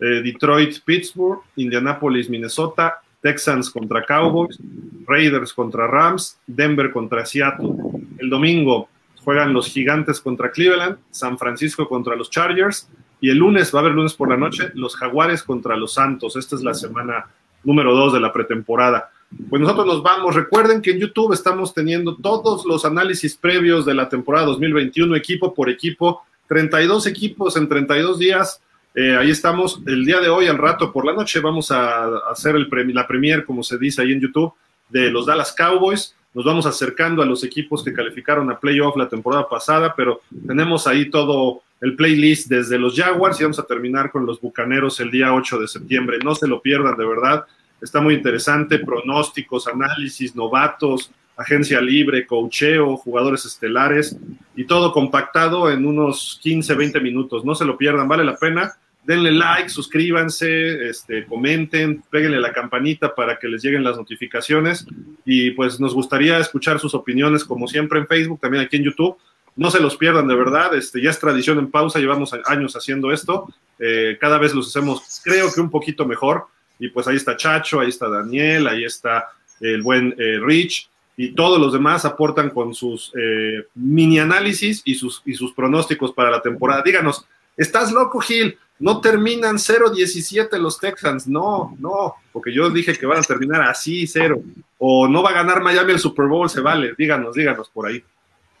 [0.00, 4.58] eh, Detroit, Pittsburgh, Indianapolis, Minnesota, Texans contra Cowboys,
[5.06, 7.70] Raiders contra Rams, Denver contra Seattle.
[8.18, 8.88] El domingo
[9.24, 12.88] juegan los Gigantes contra Cleveland, San Francisco contra los Chargers,
[13.20, 16.36] y el lunes, va a haber lunes por la noche, los Jaguares contra los Santos.
[16.36, 17.26] Esta es la semana
[17.62, 19.10] número dos de la pretemporada.
[19.48, 20.34] Pues nosotros nos vamos.
[20.34, 25.54] Recuerden que en YouTube estamos teniendo todos los análisis previos de la temporada 2021, equipo
[25.54, 28.60] por equipo, 32 equipos en 32 días.
[28.94, 29.80] Eh, ahí estamos.
[29.86, 33.44] El día de hoy, al rato por la noche, vamos a hacer el la premier,
[33.44, 34.52] como se dice ahí en YouTube,
[34.88, 36.14] de los Dallas Cowboys.
[36.34, 40.86] Nos vamos acercando a los equipos que calificaron a playoff la temporada pasada, pero tenemos
[40.86, 45.10] ahí todo el playlist desde los Jaguars y vamos a terminar con los Bucaneros el
[45.10, 46.18] día 8 de septiembre.
[46.24, 47.44] No se lo pierdan, de verdad.
[47.80, 48.80] Está muy interesante.
[48.80, 54.16] Pronósticos, análisis, novatos, agencia libre, cocheo, jugadores estelares
[54.56, 57.44] y todo compactado en unos 15, 20 minutos.
[57.44, 58.74] No se lo pierdan, vale la pena.
[59.06, 64.86] Denle like, suscríbanse, este, comenten, péguenle la campanita para que les lleguen las notificaciones.
[65.24, 69.16] Y pues nos gustaría escuchar sus opiniones como siempre en Facebook, también aquí en YouTube.
[69.56, 73.12] No se los pierdan de verdad, este, ya es tradición en pausa, llevamos años haciendo
[73.12, 73.48] esto,
[73.78, 76.46] eh, cada vez los hacemos creo que un poquito mejor,
[76.80, 79.28] y pues ahí está Chacho, ahí está Daniel, ahí está
[79.60, 84.96] el buen eh, Rich, y todos los demás aportan con sus eh, mini análisis y
[84.96, 86.82] sus, y sus pronósticos para la temporada.
[86.82, 87.24] Díganos,
[87.56, 88.58] ¿estás loco, Gil?
[88.78, 94.06] No terminan 0-17 los Texans, no, no, porque yo dije que van a terminar así,
[94.06, 94.42] cero,
[94.78, 98.02] o no va a ganar Miami el Super Bowl, se vale, díganos, díganos por ahí.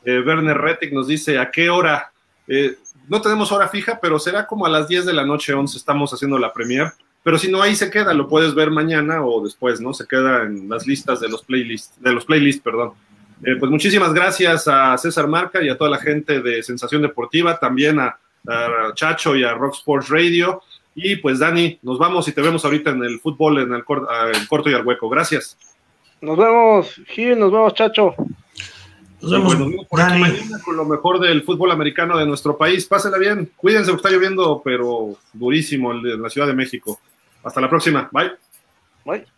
[0.04, 2.12] Eh, Werner Rettig nos dice a qué hora.
[2.46, 2.76] Eh,
[3.08, 6.12] no tenemos hora fija, pero será como a las 10 de la noche, 11, estamos
[6.12, 6.92] haciendo la premier.
[7.22, 9.94] Pero si no, ahí se queda, lo puedes ver mañana o después, ¿no?
[9.94, 12.92] Se queda en las listas de los playlists, de los playlists, perdón.
[13.42, 17.58] Eh, pues muchísimas gracias a César Marca y a toda la gente de Sensación Deportiva,
[17.58, 18.18] también a,
[18.94, 20.62] Chacho y a Rock Sports Radio.
[20.94, 23.82] Y pues Dani, nos vamos y te vemos ahorita en el fútbol, en el,
[24.34, 25.08] el corto y al hueco.
[25.08, 25.58] Gracias.
[26.20, 28.14] Nos vemos, Gil, nos vemos, Chacho.
[29.20, 29.58] Nos vemos,
[29.90, 32.86] mañana con lo mejor del fútbol americano de nuestro país.
[32.86, 33.50] Pásenla bien.
[33.56, 37.00] Cuídense, está lloviendo, pero durísimo en la Ciudad de México.
[37.42, 38.08] Hasta la próxima.
[38.12, 38.32] Bye.
[39.04, 39.33] Bye.